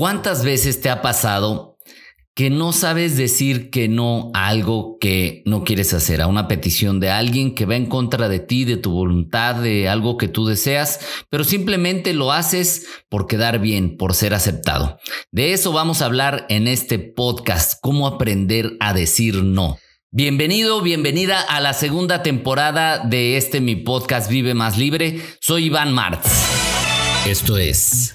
¿Cuántas 0.00 0.46
veces 0.46 0.80
te 0.80 0.88
ha 0.88 1.02
pasado 1.02 1.76
que 2.34 2.48
no 2.48 2.72
sabes 2.72 3.18
decir 3.18 3.68
que 3.68 3.86
no 3.86 4.30
a 4.32 4.48
algo 4.48 4.96
que 4.98 5.42
no 5.44 5.62
quieres 5.62 5.92
hacer, 5.92 6.22
a 6.22 6.26
una 6.26 6.48
petición 6.48 7.00
de 7.00 7.10
alguien 7.10 7.54
que 7.54 7.66
va 7.66 7.76
en 7.76 7.84
contra 7.84 8.30
de 8.30 8.38
ti, 8.38 8.64
de 8.64 8.78
tu 8.78 8.92
voluntad, 8.92 9.56
de 9.56 9.90
algo 9.90 10.16
que 10.16 10.26
tú 10.26 10.46
deseas, 10.46 11.00
pero 11.28 11.44
simplemente 11.44 12.14
lo 12.14 12.32
haces 12.32 12.86
por 13.10 13.26
quedar 13.26 13.58
bien, 13.58 13.98
por 13.98 14.14
ser 14.14 14.32
aceptado? 14.32 14.98
De 15.32 15.52
eso 15.52 15.70
vamos 15.70 16.00
a 16.00 16.06
hablar 16.06 16.46
en 16.48 16.66
este 16.66 16.98
podcast, 16.98 17.78
cómo 17.82 18.06
aprender 18.06 18.78
a 18.80 18.94
decir 18.94 19.44
no. 19.44 19.76
Bienvenido, 20.10 20.80
bienvenida 20.80 21.42
a 21.42 21.60
la 21.60 21.74
segunda 21.74 22.22
temporada 22.22 23.00
de 23.00 23.36
este 23.36 23.60
mi 23.60 23.76
podcast 23.76 24.30
Vive 24.30 24.54
Más 24.54 24.78
Libre. 24.78 25.20
Soy 25.42 25.66
Iván 25.66 25.92
Martz. 25.92 26.26
Esto 27.26 27.58
es 27.58 28.14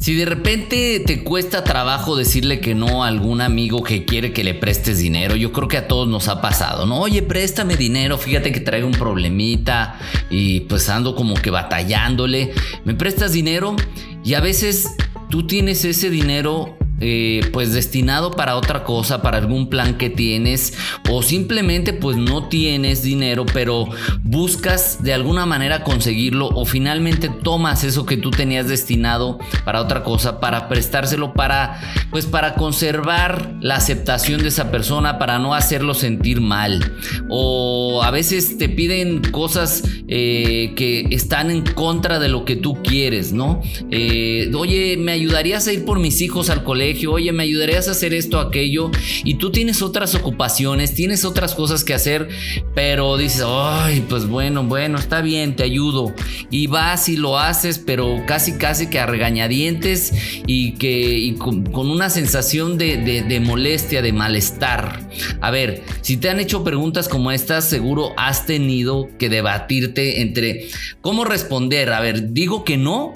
Si 0.00 0.14
de 0.14 0.24
repente 0.24 1.02
te 1.04 1.22
cuesta 1.22 1.62
trabajo 1.62 2.16
decirle 2.16 2.58
que 2.60 2.74
no 2.74 3.04
a 3.04 3.08
algún 3.08 3.42
amigo 3.42 3.82
que 3.82 4.06
quiere 4.06 4.32
que 4.32 4.42
le 4.42 4.54
prestes 4.54 4.96
dinero, 4.96 5.36
yo 5.36 5.52
creo 5.52 5.68
que 5.68 5.76
a 5.76 5.88
todos 5.88 6.08
nos 6.08 6.28
ha 6.28 6.40
pasado, 6.40 6.86
¿no? 6.86 7.00
Oye, 7.00 7.20
préstame 7.20 7.76
dinero, 7.76 8.16
fíjate 8.16 8.50
que 8.50 8.60
traigo 8.60 8.86
un 8.86 8.94
problemita 8.94 9.98
y 10.30 10.60
pues 10.60 10.88
ando 10.88 11.14
como 11.14 11.34
que 11.34 11.50
batallándole. 11.50 12.54
¿Me 12.86 12.94
prestas 12.94 13.32
dinero? 13.32 13.76
Y 14.24 14.32
a 14.32 14.40
veces 14.40 14.88
tú 15.28 15.46
tienes 15.46 15.84
ese 15.84 16.08
dinero 16.08 16.78
eh, 17.00 17.48
pues 17.52 17.72
destinado 17.72 18.32
para 18.32 18.56
otra 18.56 18.84
cosa, 18.84 19.22
para 19.22 19.38
algún 19.38 19.68
plan 19.68 19.96
que 19.96 20.10
tienes 20.10 20.74
o 21.08 21.22
simplemente 21.22 21.92
pues 21.92 22.16
no 22.16 22.48
tienes 22.48 23.02
dinero 23.02 23.46
pero 23.52 23.88
buscas 24.22 25.02
de 25.02 25.14
alguna 25.14 25.46
manera 25.46 25.82
conseguirlo 25.82 26.48
o 26.48 26.64
finalmente 26.66 27.28
tomas 27.28 27.84
eso 27.84 28.06
que 28.06 28.16
tú 28.16 28.30
tenías 28.30 28.68
destinado 28.68 29.38
para 29.64 29.80
otra 29.80 30.02
cosa 30.02 30.40
para 30.40 30.68
prestárselo 30.68 31.32
para 31.32 31.80
pues 32.10 32.26
para 32.26 32.54
conservar 32.54 33.54
la 33.60 33.76
aceptación 33.76 34.42
de 34.42 34.48
esa 34.48 34.70
persona 34.70 35.18
para 35.18 35.38
no 35.38 35.54
hacerlo 35.54 35.94
sentir 35.94 36.40
mal. 36.40 36.96
O 37.28 38.02
a 38.02 38.10
veces 38.10 38.58
te 38.58 38.68
piden 38.68 39.22
cosas 39.30 39.82
eh, 40.08 40.72
que 40.76 41.06
están 41.10 41.50
en 41.50 41.62
contra 41.62 42.18
de 42.18 42.28
lo 42.28 42.44
que 42.44 42.56
tú 42.56 42.82
quieres 42.82 43.32
no 43.32 43.62
eh, 43.90 44.50
oye 44.54 44.96
me 44.96 45.12
ayudarías 45.12 45.66
a 45.66 45.72
ir 45.72 45.84
por 45.84 45.98
mis 45.98 46.20
hijos 46.20 46.50
al 46.50 46.64
colegio 46.64 46.89
oye, 47.06 47.32
me 47.32 47.42
ayudarías 47.42 47.88
a 47.88 47.92
hacer 47.92 48.14
esto, 48.14 48.38
aquello, 48.38 48.90
y 49.24 49.34
tú 49.34 49.50
tienes 49.50 49.82
otras 49.82 50.14
ocupaciones, 50.14 50.94
tienes 50.94 51.24
otras 51.24 51.54
cosas 51.54 51.84
que 51.84 51.94
hacer, 51.94 52.28
pero 52.74 53.16
dices, 53.16 53.42
ay, 53.46 54.04
pues 54.08 54.26
bueno, 54.26 54.64
bueno, 54.64 54.98
está 54.98 55.20
bien, 55.20 55.56
te 55.56 55.64
ayudo. 55.64 56.14
Y 56.50 56.66
vas 56.66 57.08
y 57.08 57.16
lo 57.16 57.38
haces, 57.38 57.78
pero 57.78 58.22
casi, 58.26 58.58
casi 58.58 58.88
que 58.88 58.98
a 58.98 59.06
regañadientes 59.06 60.12
y 60.46 60.72
que 60.72 61.34
con, 61.38 61.90
una 61.90 62.10
sensación 62.10 62.78
de, 62.78 62.96
de 62.96 63.40
molestia, 63.40 64.02
de 64.02 64.12
malestar. 64.12 65.08
A 65.40 65.50
ver, 65.50 65.82
si 66.00 66.16
te 66.16 66.28
han 66.30 66.40
hecho 66.40 66.64
preguntas 66.64 67.08
como 67.08 67.32
estas, 67.32 67.64
seguro 67.64 68.12
has 68.16 68.46
tenido 68.46 69.08
que 69.18 69.28
debatirte 69.28 70.20
entre 70.20 70.68
cómo 71.00 71.24
responder. 71.24 71.92
A 71.92 72.00
ver, 72.00 72.32
digo 72.32 72.64
que 72.64 72.76
no 72.76 73.14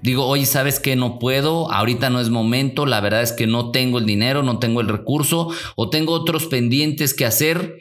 digo, 0.00 0.26
oye, 0.26 0.46
¿sabes 0.46 0.80
que 0.80 0.96
No 0.96 1.18
puedo, 1.18 1.70
ahorita 1.70 2.10
no 2.10 2.20
es 2.20 2.30
momento, 2.30 2.86
la 2.86 3.00
verdad 3.00 3.22
es 3.22 3.32
que 3.32 3.46
no 3.46 3.70
tengo 3.70 3.98
el 3.98 4.06
dinero, 4.06 4.42
no 4.42 4.58
tengo 4.58 4.80
el 4.80 4.88
recurso 4.88 5.48
o 5.76 5.90
tengo 5.90 6.12
otros 6.12 6.46
pendientes 6.46 7.14
que 7.14 7.26
hacer. 7.26 7.76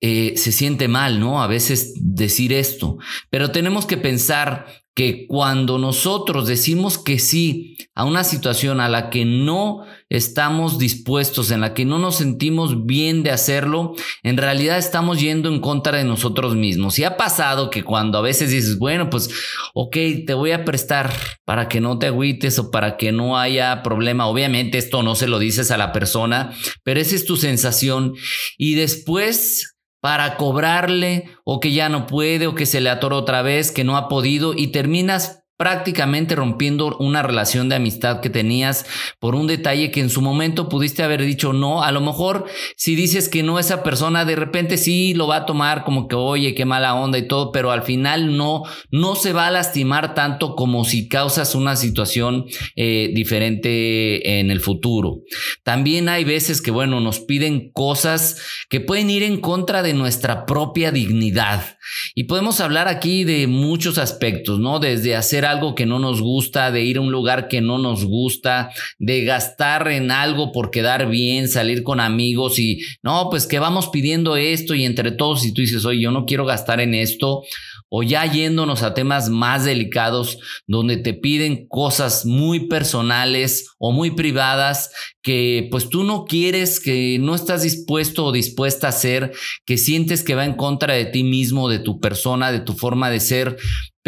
Eh, 0.00 0.34
se 0.36 0.52
siente 0.52 0.86
mal, 0.86 1.18
¿no? 1.18 1.42
A 1.42 1.48
veces 1.48 1.92
decir 1.96 2.52
esto, 2.52 2.98
pero 3.30 3.50
tenemos 3.50 3.84
que 3.84 3.96
pensar 3.96 4.66
que 4.98 5.28
cuando 5.28 5.78
nosotros 5.78 6.48
decimos 6.48 6.98
que 6.98 7.20
sí 7.20 7.76
a 7.94 8.04
una 8.04 8.24
situación 8.24 8.80
a 8.80 8.88
la 8.88 9.10
que 9.10 9.24
no 9.24 9.84
estamos 10.08 10.76
dispuestos, 10.76 11.52
en 11.52 11.60
la 11.60 11.72
que 11.72 11.84
no 11.84 12.00
nos 12.00 12.16
sentimos 12.16 12.84
bien 12.84 13.22
de 13.22 13.30
hacerlo, 13.30 13.94
en 14.24 14.36
realidad 14.36 14.76
estamos 14.76 15.20
yendo 15.20 15.50
en 15.50 15.60
contra 15.60 15.98
de 15.98 16.02
nosotros 16.02 16.56
mismos. 16.56 16.98
Y 16.98 17.04
ha 17.04 17.16
pasado 17.16 17.70
que 17.70 17.84
cuando 17.84 18.18
a 18.18 18.22
veces 18.22 18.50
dices, 18.50 18.76
bueno, 18.76 19.08
pues, 19.08 19.30
ok, 19.72 19.96
te 20.26 20.34
voy 20.34 20.50
a 20.50 20.64
prestar 20.64 21.12
para 21.44 21.68
que 21.68 21.80
no 21.80 22.00
te 22.00 22.06
agüites 22.06 22.58
o 22.58 22.72
para 22.72 22.96
que 22.96 23.12
no 23.12 23.38
haya 23.38 23.84
problema. 23.84 24.26
Obviamente 24.26 24.78
esto 24.78 25.04
no 25.04 25.14
se 25.14 25.28
lo 25.28 25.38
dices 25.38 25.70
a 25.70 25.78
la 25.78 25.92
persona, 25.92 26.50
pero 26.82 26.98
esa 26.98 27.14
es 27.14 27.24
tu 27.24 27.36
sensación. 27.36 28.14
Y 28.56 28.74
después 28.74 29.77
para 30.00 30.36
cobrarle 30.36 31.30
o 31.44 31.60
que 31.60 31.72
ya 31.72 31.88
no 31.88 32.06
puede 32.06 32.46
o 32.46 32.54
que 32.54 32.66
se 32.66 32.80
le 32.80 32.90
atoró 32.90 33.16
otra 33.16 33.42
vez, 33.42 33.72
que 33.72 33.84
no 33.84 33.96
ha 33.96 34.08
podido 34.08 34.54
y 34.54 34.68
terminas 34.68 35.44
prácticamente 35.58 36.36
rompiendo 36.36 36.96
una 36.98 37.22
relación 37.22 37.68
de 37.68 37.74
amistad 37.74 38.20
que 38.20 38.30
tenías 38.30 38.86
por 39.18 39.34
un 39.34 39.46
detalle 39.46 39.90
que 39.90 40.00
en 40.00 40.08
su 40.08 40.22
momento 40.22 40.68
pudiste 40.68 41.02
haber 41.02 41.22
dicho 41.22 41.52
no. 41.52 41.82
A 41.82 41.92
lo 41.92 42.00
mejor 42.00 42.46
si 42.76 42.94
dices 42.94 43.28
que 43.28 43.42
no, 43.42 43.58
esa 43.58 43.82
persona 43.82 44.24
de 44.24 44.36
repente 44.36 44.78
sí 44.78 45.12
lo 45.14 45.26
va 45.26 45.36
a 45.36 45.46
tomar 45.46 45.84
como 45.84 46.08
que 46.08 46.14
oye, 46.14 46.54
qué 46.54 46.64
mala 46.64 46.94
onda 46.94 47.18
y 47.18 47.26
todo, 47.26 47.52
pero 47.52 47.72
al 47.72 47.82
final 47.82 48.36
no, 48.36 48.62
no 48.90 49.16
se 49.16 49.32
va 49.32 49.48
a 49.48 49.50
lastimar 49.50 50.14
tanto 50.14 50.54
como 50.54 50.84
si 50.84 51.08
causas 51.08 51.56
una 51.56 51.74
situación 51.74 52.46
eh, 52.76 53.10
diferente 53.12 54.38
en 54.38 54.50
el 54.50 54.60
futuro. 54.60 55.22
También 55.64 56.08
hay 56.08 56.22
veces 56.22 56.62
que, 56.62 56.70
bueno, 56.70 57.00
nos 57.00 57.18
piden 57.18 57.72
cosas 57.72 58.40
que 58.68 58.80
pueden 58.80 59.10
ir 59.10 59.24
en 59.24 59.40
contra 59.40 59.82
de 59.82 59.94
nuestra 59.94 60.46
propia 60.46 60.92
dignidad. 60.92 61.78
Y 62.14 62.24
podemos 62.24 62.60
hablar 62.60 62.86
aquí 62.86 63.24
de 63.24 63.46
muchos 63.46 63.98
aspectos, 63.98 64.60
¿no? 64.60 64.78
Desde 64.78 65.16
hacer 65.16 65.47
algo 65.50 65.74
que 65.74 65.86
no 65.86 65.98
nos 65.98 66.20
gusta, 66.20 66.70
de 66.70 66.82
ir 66.82 66.98
a 66.98 67.00
un 67.00 67.12
lugar 67.12 67.48
que 67.48 67.60
no 67.60 67.78
nos 67.78 68.04
gusta, 68.04 68.70
de 68.98 69.24
gastar 69.24 69.88
en 69.88 70.10
algo 70.10 70.52
por 70.52 70.70
quedar 70.70 71.08
bien, 71.08 71.48
salir 71.48 71.82
con 71.82 72.00
amigos 72.00 72.58
y 72.58 72.80
no, 73.02 73.28
pues 73.30 73.46
que 73.46 73.58
vamos 73.58 73.88
pidiendo 73.88 74.36
esto 74.36 74.74
y 74.74 74.84
entre 74.84 75.12
todos 75.12 75.44
y 75.44 75.52
tú 75.52 75.60
dices, 75.60 75.84
oye, 75.84 76.02
yo 76.02 76.10
no 76.10 76.24
quiero 76.24 76.44
gastar 76.44 76.80
en 76.80 76.94
esto 76.94 77.42
o 77.90 78.02
ya 78.02 78.30
yéndonos 78.30 78.82
a 78.82 78.94
temas 78.94 79.30
más 79.30 79.64
delicados 79.64 80.38
donde 80.66 80.96
te 80.98 81.14
piden 81.14 81.66
cosas 81.68 82.26
muy 82.26 82.68
personales 82.68 83.70
o 83.78 83.92
muy 83.92 84.10
privadas 84.10 84.90
que 85.22 85.68
pues 85.70 85.88
tú 85.88 86.04
no 86.04 86.24
quieres, 86.24 86.80
que 86.80 87.18
no 87.20 87.34
estás 87.34 87.62
dispuesto 87.62 88.26
o 88.26 88.32
dispuesta 88.32 88.86
a 88.86 88.90
hacer, 88.90 89.32
que 89.64 89.78
sientes 89.78 90.22
que 90.22 90.34
va 90.34 90.44
en 90.44 90.54
contra 90.54 90.94
de 90.94 91.06
ti 91.06 91.24
mismo, 91.24 91.68
de 91.68 91.78
tu 91.78 92.00
persona, 92.00 92.52
de 92.52 92.60
tu 92.60 92.74
forma 92.74 93.10
de 93.10 93.20
ser, 93.20 93.56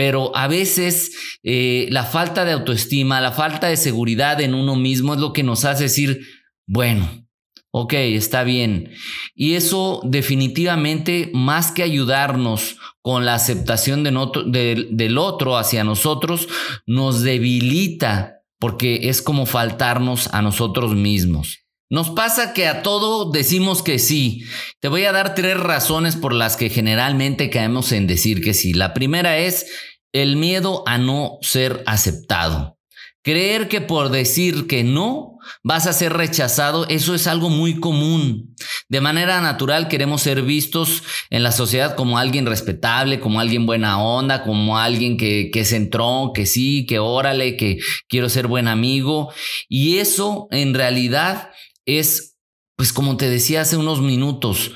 pero 0.00 0.34
a 0.34 0.48
veces 0.48 1.12
eh, 1.42 1.86
la 1.90 2.04
falta 2.04 2.46
de 2.46 2.52
autoestima, 2.52 3.20
la 3.20 3.32
falta 3.32 3.66
de 3.66 3.76
seguridad 3.76 4.40
en 4.40 4.54
uno 4.54 4.74
mismo 4.74 5.12
es 5.12 5.20
lo 5.20 5.34
que 5.34 5.42
nos 5.42 5.66
hace 5.66 5.82
decir, 5.82 6.22
bueno, 6.66 7.26
ok, 7.70 7.92
está 7.92 8.42
bien. 8.42 8.92
Y 9.34 9.56
eso 9.56 10.00
definitivamente, 10.02 11.30
más 11.34 11.70
que 11.70 11.82
ayudarnos 11.82 12.78
con 13.02 13.26
la 13.26 13.34
aceptación 13.34 14.02
del 14.02 15.18
otro 15.18 15.58
hacia 15.58 15.84
nosotros, 15.84 16.48
nos 16.86 17.20
debilita 17.20 18.40
porque 18.58 19.10
es 19.10 19.20
como 19.20 19.44
faltarnos 19.44 20.32
a 20.32 20.40
nosotros 20.40 20.94
mismos. 20.94 21.58
Nos 21.92 22.10
pasa 22.10 22.52
que 22.52 22.68
a 22.68 22.82
todo 22.82 23.32
decimos 23.32 23.82
que 23.82 23.98
sí. 23.98 24.44
Te 24.78 24.86
voy 24.86 25.06
a 25.06 25.12
dar 25.12 25.34
tres 25.34 25.58
razones 25.58 26.14
por 26.14 26.32
las 26.32 26.56
que 26.56 26.70
generalmente 26.70 27.50
caemos 27.50 27.90
en 27.90 28.06
decir 28.06 28.42
que 28.42 28.54
sí. 28.54 28.72
La 28.72 28.94
primera 28.94 29.38
es 29.38 29.66
el 30.12 30.36
miedo 30.36 30.82
a 30.86 30.98
no 30.98 31.38
ser 31.42 31.82
aceptado. 31.86 32.78
Creer 33.22 33.68
que 33.68 33.82
por 33.82 34.08
decir 34.08 34.66
que 34.66 34.82
no 34.82 35.38
vas 35.62 35.86
a 35.86 35.92
ser 35.92 36.14
rechazado, 36.14 36.88
eso 36.88 37.14
es 37.14 37.26
algo 37.26 37.50
muy 37.50 37.78
común. 37.78 38.56
De 38.88 39.02
manera 39.02 39.42
natural 39.42 39.88
queremos 39.88 40.22
ser 40.22 40.40
vistos 40.42 41.02
en 41.28 41.42
la 41.42 41.52
sociedad 41.52 41.96
como 41.96 42.18
alguien 42.18 42.46
respetable, 42.46 43.20
como 43.20 43.38
alguien 43.38 43.66
buena 43.66 44.02
onda, 44.02 44.42
como 44.42 44.78
alguien 44.78 45.18
que, 45.18 45.50
que 45.52 45.66
se 45.66 45.76
entró, 45.76 46.32
que 46.34 46.46
sí, 46.46 46.86
que 46.86 46.98
órale, 46.98 47.58
que 47.58 47.78
quiero 48.08 48.30
ser 48.30 48.46
buen 48.46 48.68
amigo. 48.68 49.30
Y 49.68 49.98
eso 49.98 50.48
en 50.50 50.72
realidad 50.72 51.50
es, 51.84 52.38
pues 52.76 52.92
como 52.92 53.18
te 53.18 53.28
decía 53.28 53.60
hace 53.60 53.76
unos 53.76 54.00
minutos, 54.00 54.72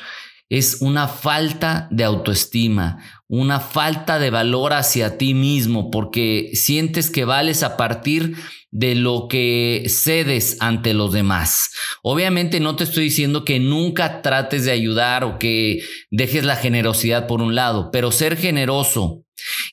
es 0.48 0.78
una 0.80 1.08
falta 1.08 1.88
de 1.90 2.04
autoestima, 2.04 2.98
una 3.28 3.60
falta 3.60 4.18
de 4.18 4.30
valor 4.30 4.72
hacia 4.72 5.16
ti 5.16 5.34
mismo, 5.34 5.90
porque 5.90 6.50
sientes 6.54 7.10
que 7.10 7.24
vales 7.24 7.62
a 7.62 7.76
partir 7.76 8.36
de 8.70 8.94
lo 8.94 9.28
que 9.28 9.84
cedes 9.88 10.56
ante 10.60 10.94
los 10.94 11.12
demás. 11.12 11.70
Obviamente 12.02 12.60
no 12.60 12.76
te 12.76 12.84
estoy 12.84 13.04
diciendo 13.04 13.44
que 13.44 13.58
nunca 13.60 14.20
trates 14.20 14.64
de 14.64 14.72
ayudar 14.72 15.24
o 15.24 15.38
que 15.38 15.82
dejes 16.10 16.44
la 16.44 16.56
generosidad 16.56 17.26
por 17.26 17.40
un 17.40 17.54
lado, 17.54 17.90
pero 17.90 18.10
ser 18.10 18.36
generoso 18.36 19.23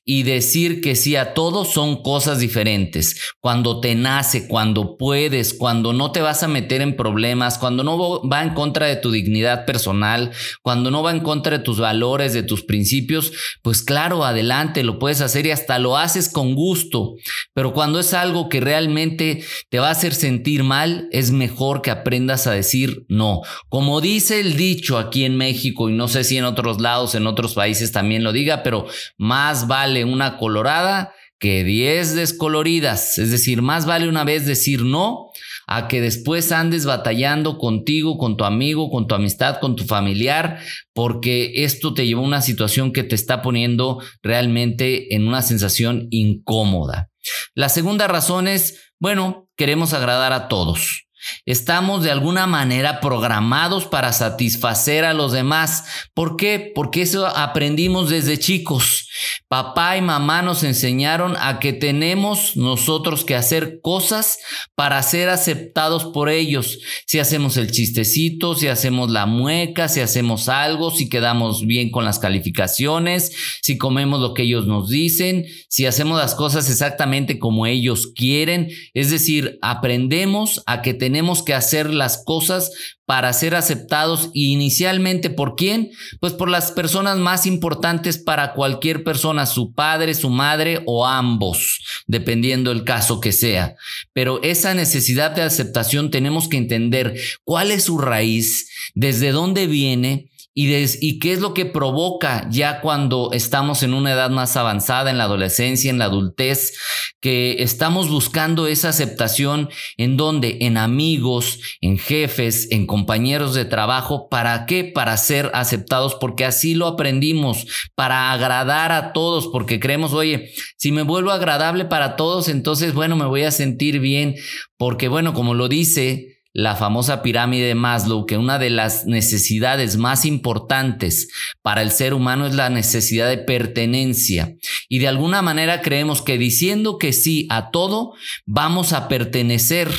y 0.04 0.24
decir 0.24 0.82
que 0.82 0.96
sí 0.96 1.16
a 1.16 1.34
todo 1.34 1.66
son 1.66 2.02
cosas 2.02 2.40
diferentes. 2.40 3.34
Cuando 3.40 3.80
te 3.80 3.96
nace, 3.96 4.48
cuando 4.48 4.98
puedes, 4.98 5.54
cuando 5.54 5.94
no 5.94 6.12
te 6.12 6.22
vas 6.22 6.44
a 6.44 6.48
meter 6.48 6.82
en 6.82 6.96
problemas, 6.96 7.58
cuando 7.58 7.84
no 7.84 8.28
va 8.28 8.44
en 8.44 8.54
contra 8.54 8.88
de 8.88 8.96
tu 8.96 9.12
dignidad 9.12 9.66
personal, 9.66 10.32
cuando 10.62 10.92
no 10.92 11.04
va 11.04 11.12
en 11.12 11.20
contra 11.20 11.58
de 11.58 11.64
tus 11.64 11.80
valores, 11.80 12.34
de 12.34 12.44
tus 12.44 12.64
principios, 12.64 13.32
pues 13.62 13.84
claro, 13.84 14.26
adelante, 14.26 14.84
lo 14.84 15.00
puedes 15.00 15.22
hacer 15.22 15.46
y 15.46 15.52
hasta 15.52 15.80
lo 15.80 15.98
haces 15.98 16.30
con 16.30 16.56
gusto. 16.56 17.16
Pero 17.54 17.74
cuando 17.74 18.00
es 18.00 18.14
algo 18.14 18.50
que 18.50 18.60
realmente 18.60 19.44
te 19.70 19.80
va 19.80 19.90
a 19.90 19.92
hacer 19.92 20.14
sentir 20.14 20.64
mal, 20.64 21.08
es 21.12 21.32
mejor 21.32 21.82
que 21.82 21.92
aprendas 21.92 22.48
a 22.48 22.52
decir 22.52 23.06
no. 23.08 23.42
Como 23.70 24.02
dice 24.02 24.40
el 24.40 24.56
dicho 24.58 24.98
aquí 24.98 25.26
en 25.26 25.38
México 25.38 25.90
y 25.90 25.94
no 25.94 26.08
sé 26.08 26.24
si 26.24 26.38
en 26.38 26.46
otros 26.46 26.82
lados, 26.82 27.16
en 27.16 27.28
otros 27.28 27.54
países 27.54 27.92
también 27.92 28.24
lo 28.24 28.32
diga, 28.32 28.64
pero 28.64 28.88
más 29.18 29.51
vale 29.68 30.06
una 30.06 30.38
colorada 30.38 31.14
que 31.42 31.64
10 31.64 32.16
descoloridas. 32.16 33.18
Es 33.18 33.32
decir, 33.32 33.62
más 33.62 33.86
vale 33.86 34.08
una 34.08 34.24
vez 34.24 34.46
decir 34.46 34.84
no 34.84 35.32
a 35.68 35.88
que 35.88 36.02
después 36.02 36.52
andes 36.52 36.86
batallando 36.86 37.58
contigo, 37.58 38.18
con 38.18 38.38
tu 38.38 38.44
amigo, 38.44 38.90
con 38.92 39.08
tu 39.08 39.16
amistad, 39.16 39.60
con 39.60 39.76
tu 39.76 39.86
familiar, 39.86 40.60
porque 40.94 41.64
esto 41.64 41.94
te 41.94 42.06
lleva 42.06 42.22
a 42.22 42.26
una 42.26 42.42
situación 42.42 42.92
que 42.92 43.04
te 43.04 43.16
está 43.16 43.42
poniendo 43.42 44.02
realmente 44.22 45.16
en 45.16 45.28
una 45.28 45.42
sensación 45.42 46.08
incómoda. 46.12 47.10
La 47.56 47.70
segunda 47.70 48.08
razón 48.08 48.48
es, 48.48 48.94
bueno, 49.00 49.50
queremos 49.56 49.94
agradar 49.94 50.34
a 50.34 50.48
todos. 50.48 51.08
Estamos 51.46 52.04
de 52.04 52.12
alguna 52.12 52.48
manera 52.48 53.00
programados 53.00 53.86
para 53.86 54.14
satisfacer 54.14 55.06
a 55.06 55.14
los 55.14 55.32
demás. 55.32 55.84
¿Por 56.14 56.38
qué? 56.38 56.72
Porque 56.74 57.02
eso 57.04 57.26
aprendimos 57.28 58.10
desde 58.10 58.40
chicos. 58.40 59.08
Papá 59.48 59.98
y 59.98 60.02
mamá 60.02 60.42
nos 60.42 60.64
enseñaron 60.64 61.36
a 61.40 61.60
que 61.60 61.74
tenemos 61.74 62.56
nosotros 62.56 63.26
que 63.26 63.36
hacer 63.36 63.80
cosas 63.82 64.38
para 64.76 65.02
ser 65.04 65.30
aceptados 65.30 66.06
por 66.06 66.30
ellos. 66.30 66.80
Si 67.06 67.20
hacemos 67.20 67.58
el 67.58 67.72
chistecito, 67.72 68.56
si 68.56 68.68
hacemos 68.68 69.10
la 69.10 69.26
mueca, 69.26 69.90
si 69.90 70.00
hacemos 70.00 70.48
algo, 70.48 70.92
si 70.92 71.10
quedamos 71.10 71.66
bien 71.66 71.92
con 71.92 72.06
las 72.06 72.20
calificaciones, 72.20 73.32
si 73.62 73.78
comemos 73.78 74.22
lo 74.22 74.34
que 74.34 74.44
ellos 74.44 74.68
nos 74.68 74.90
dicen, 74.90 75.46
si 75.68 75.86
hacemos 75.86 76.18
las 76.18 76.36
cosas 76.36 76.70
exactamente 76.70 77.38
como 77.38 77.66
ellos 77.66 78.12
quieren. 78.16 78.70
Es 78.94 79.10
decir, 79.10 79.60
aprendemos 79.62 80.64
a 80.66 80.82
que 80.82 80.94
tenemos 80.94 81.11
tenemos 81.12 81.44
que 81.44 81.54
hacer 81.54 81.94
las 81.94 82.24
cosas 82.24 82.72
para 83.06 83.34
ser 83.34 83.54
aceptados 83.54 84.30
inicialmente 84.34 85.30
por 85.30 85.56
quién? 85.58 85.92
Pues 86.22 86.32
por 86.32 86.50
las 86.50 86.72
personas 86.72 87.18
más 87.18 87.46
importantes 87.46 88.18
para 88.18 88.54
cualquier 88.54 89.04
persona, 89.04 89.46
su 89.46 89.74
padre, 89.74 90.14
su 90.14 90.30
madre 90.30 90.84
o 90.86 91.06
ambos, 91.06 91.84
dependiendo 92.08 92.72
el 92.72 92.86
caso 92.86 93.20
que 93.20 93.34
sea. 93.34 93.76
Pero 94.14 94.42
esa 94.42 94.74
necesidad 94.74 95.32
de 95.32 95.42
aceptación 95.42 96.12
tenemos 96.12 96.48
que 96.48 96.56
entender 96.56 97.20
cuál 97.44 97.72
es 97.72 97.84
su 97.84 97.98
raíz, 97.98 98.70
desde 98.96 99.34
dónde 99.34 99.68
viene 99.68 100.31
y, 100.54 101.20
qué 101.20 101.32
es 101.32 101.40
lo 101.40 101.54
que 101.54 101.66
provoca 101.66 102.48
ya 102.50 102.82
cuando 102.82 103.30
estamos 103.32 103.84
en 103.84 103.94
una 103.94 104.12
edad 104.12 104.30
más 104.30 104.58
avanzada, 104.58 105.10
en 105.10 105.18
la 105.18 105.24
adolescencia, 105.24 105.90
en 105.90 105.98
la 105.98 106.06
adultez, 106.06 106.74
que 107.22 107.64
estamos 107.64 108.10
buscando 108.10 108.68
esa 108.68 108.90
aceptación 108.90 109.70
en 109.96 110.18
donde, 110.18 110.58
en 110.62 110.76
amigos, 110.76 111.60
en 111.80 111.98
jefes, 111.98 112.68
en 112.72 112.86
compañeros 112.86 113.54
de 113.54 113.64
trabajo, 113.64 114.28
¿para 114.28 114.66
qué? 114.66 114.84
Para 114.84 115.16
ser 115.16 115.52
aceptados, 115.54 116.16
porque 116.16 116.44
así 116.44 116.76
lo 116.76 116.88
aprendimos, 116.88 117.90
para 117.96 118.34
agradar 118.34 118.92
a 118.92 119.14
todos, 119.14 119.48
porque 119.48 119.80
creemos, 119.80 120.12
oye, 120.14 120.52
si 120.76 120.92
me 120.92 121.04
vuelvo 121.04 121.32
agradable 121.32 121.86
para 121.86 122.18
todos, 122.18 122.50
entonces, 122.50 122.94
bueno, 122.94 123.16
me 123.16 123.26
voy 123.26 123.44
a 123.44 123.52
sentir 123.52 124.00
bien, 124.00 124.36
porque 124.78 125.08
bueno, 125.08 125.34
como 125.34 125.54
lo 125.54 125.70
dice 125.70 126.31
la 126.54 126.76
famosa 126.76 127.22
pirámide 127.22 127.68
de 127.68 127.76
Maslow, 127.76 128.26
que 128.26 128.38
una 128.38 128.60
de 128.60 128.70
las 128.70 129.06
necesidades 129.06 129.98
más 129.98 130.26
importantes 130.26 131.30
para 131.62 131.82
el 131.82 131.92
ser 131.92 132.14
humano 132.14 132.46
es 132.46 132.56
la 132.56 132.70
necesidad 132.70 133.30
de 133.30 133.38
pertenencia. 133.38 134.56
Y 134.90 135.00
de 135.00 135.08
alguna 135.08 135.42
manera 135.42 135.82
creemos 135.82 136.22
que 136.22 136.38
diciendo 136.38 136.98
que 136.98 137.14
sí 137.14 137.48
a 137.50 137.72
todo, 137.72 138.14
vamos 138.46 138.94
a 138.94 139.08
pertenecer. 139.08 139.90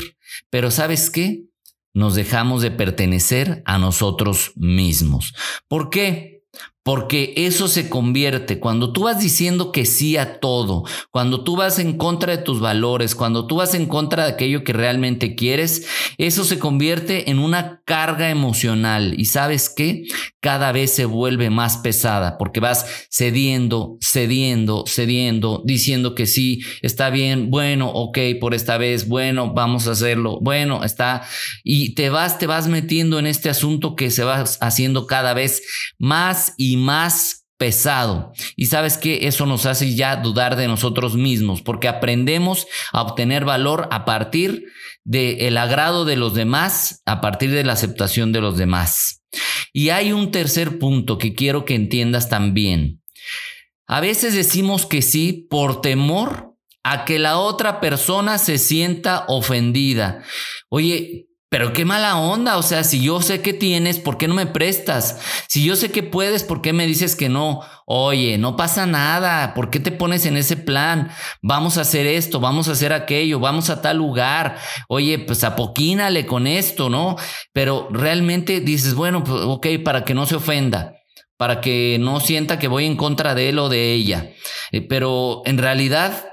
Pero 0.51 0.71
¿sabes 0.71 1.11
qué? 1.11 1.45
Nos 1.95 2.15
dejamos 2.15 2.63
de 2.63 2.71
pertenecer 2.71 3.63
a 3.67 3.79
nosotros 3.79 4.53
mismos. 4.57 5.35
¿Por 5.69 5.91
qué? 5.91 6.32
Porque 6.85 7.33
eso 7.37 7.69
se 7.69 7.89
convierte, 7.89 8.59
cuando 8.59 8.93
tú 8.93 9.05
vas 9.05 9.21
diciendo 9.21 9.71
que 9.71 9.87
sí 9.87 10.17
a 10.17 10.41
todo, 10.41 10.83
cuando 11.13 11.45
tú 11.45 11.55
vas 11.55 11.79
en 11.79 11.97
contra 11.97 12.37
de 12.37 12.43
tus 12.43 12.59
valores, 12.59 13.15
cuando 13.15 13.47
tú 13.47 13.57
vas 13.57 13.75
en 13.75 13.87
contra 13.87 14.25
de 14.25 14.33
aquello 14.33 14.65
que 14.65 14.73
realmente 14.73 15.37
quieres, 15.37 15.87
eso 16.19 16.43
se 16.43 16.59
convierte 16.59 17.31
en 17.31 17.39
una 17.39 17.83
carga 17.85 18.31
emocional. 18.31 19.15
Y 19.17 19.27
sabes 19.27 19.69
qué? 19.69 20.07
Cada 20.41 20.73
vez 20.73 20.93
se 20.93 21.05
vuelve 21.05 21.51
más 21.51 21.77
pesada 21.77 22.37
porque 22.37 22.59
vas 22.59 23.07
cediendo, 23.11 23.97
cediendo, 24.01 24.85
cediendo, 24.89 25.63
diciendo 25.65 26.17
que 26.17 26.27
sí, 26.27 26.63
está 26.81 27.11
bien, 27.11 27.51
bueno, 27.51 27.91
ok, 27.91 28.19
por 28.41 28.55
esta 28.55 28.77
vez, 28.77 29.07
bueno, 29.07 29.55
vamos 29.55 29.87
a 29.87 29.93
hacerlo, 29.93 30.41
bueno, 30.41 30.83
está. 30.83 31.23
Y 31.63 31.95
te 31.95 32.11
vas, 32.11 32.39
te 32.39 32.49
vas 32.49 32.67
metiendo 32.67 33.21
en 33.21 33.27
este 33.27 33.51
asunto 33.51 33.95
que 33.95 34.11
se 34.11 34.25
va 34.25 34.43
haciendo 34.61 35.07
cada 35.07 35.33
vez 35.33 35.63
más 35.99 36.55
y 36.57 36.72
más 36.77 37.47
pesado. 37.57 38.33
Y 38.57 38.67
sabes 38.67 38.99
que 38.99 39.29
eso 39.29 39.47
nos 39.47 39.67
hace 39.67 39.95
ya 39.95 40.17
dudar 40.17 40.57
de 40.57 40.67
nosotros 40.67 41.15
mismos, 41.15 41.63
porque 41.63 41.87
aprendemos 41.87 42.67
a 42.93 43.03
obtener 43.03 43.45
valor 43.45 43.89
a 43.93 44.05
partir 44.05 44.65
del 45.05 45.57
agrado 45.57 46.05
de 46.05 46.17
los 46.17 46.35
demás, 46.35 47.03
a 47.07 47.21
partir 47.21 47.51
de 47.53 47.65
la 47.65 47.75
aceptación 47.75 48.33
de 48.33 48.41
los 48.41 48.57
demás. 48.57 49.23
Y 49.73 49.91
hay 49.91 50.13
un 50.13 50.31
tercer 50.31 50.79
punto 50.79 51.19
que 51.19 51.35
quiero 51.35 51.65
que 51.65 51.75
entiendas 51.75 52.29
también. 52.29 53.01
A 53.87 54.01
veces 54.01 54.35
decimos 54.35 54.87
que 54.87 55.03
sí 55.03 55.47
por 55.49 55.81
temor 55.81 56.57
a 56.83 57.05
que 57.05 57.19
la 57.19 57.39
otra 57.39 57.81
persona 57.81 58.39
se 58.39 58.59
sienta 58.59 59.25
ofendida. 59.29 60.25
Oye, 60.69 61.29
pero 61.53 61.75
qué 61.75 61.85
mala 61.85 62.17
onda, 62.17 62.57
o 62.57 62.63
sea, 62.63 62.83
si 62.83 63.03
yo 63.03 63.21
sé 63.21 63.43
que 63.43 63.53
tienes, 63.53 63.99
¿por 63.99 64.17
qué 64.17 64.27
no 64.27 64.33
me 64.35 64.47
prestas? 64.47 65.19
Si 65.49 65.63
yo 65.63 65.77
sé 65.77 65.91
que 65.91 66.03
puedes, 66.03 66.45
¿por 66.45 66.63
qué 66.63 66.73
me 66.73 66.87
dices 66.87 67.15
que 67.15 67.29
no? 67.29 67.61
Oye, 67.85 68.39
no 68.39 68.57
pasa 68.57 68.87
nada, 68.87 69.53
¿por 69.53 69.69
qué 69.69 69.79
te 69.79 69.93
pones 69.93 70.25
en 70.25 70.39
ese 70.39 70.57
plan? 70.57 71.11
Vamos 71.43 71.77
a 71.77 71.83
hacer 71.83 72.07
esto, 72.07 72.41
vamos 72.41 72.69
a 72.69 72.73
hacer 72.73 72.95
aquello, 72.95 73.39
vamos 73.39 73.69
a 73.69 73.83
tal 73.83 73.99
lugar. 73.99 74.57
Oye, 74.89 75.19
pues 75.19 75.45
apoquínale 75.45 76.25
con 76.25 76.47
esto, 76.47 76.89
¿no? 76.89 77.17
Pero 77.53 77.87
realmente 77.91 78.61
dices, 78.61 78.95
bueno, 78.95 79.23
pues, 79.23 79.43
ok, 79.43 79.67
para 79.85 80.07
que 80.07 80.15
no 80.15 80.25
se 80.25 80.37
ofenda 80.37 80.95
para 81.37 81.61
que 81.61 81.97
no 81.99 82.21
sienta 82.21 82.61
que 82.61 82.69
voy 82.69 82.87
en 82.87 82.97
contra 82.97 83.35
de 83.35 83.49
él 83.49 83.59
o 83.59 83.69
de 83.69 83.93
ella. 83.95 84.31
Eh, 84.71 84.81
pero 84.81 85.43
en 85.45 85.59
realidad 85.59 86.32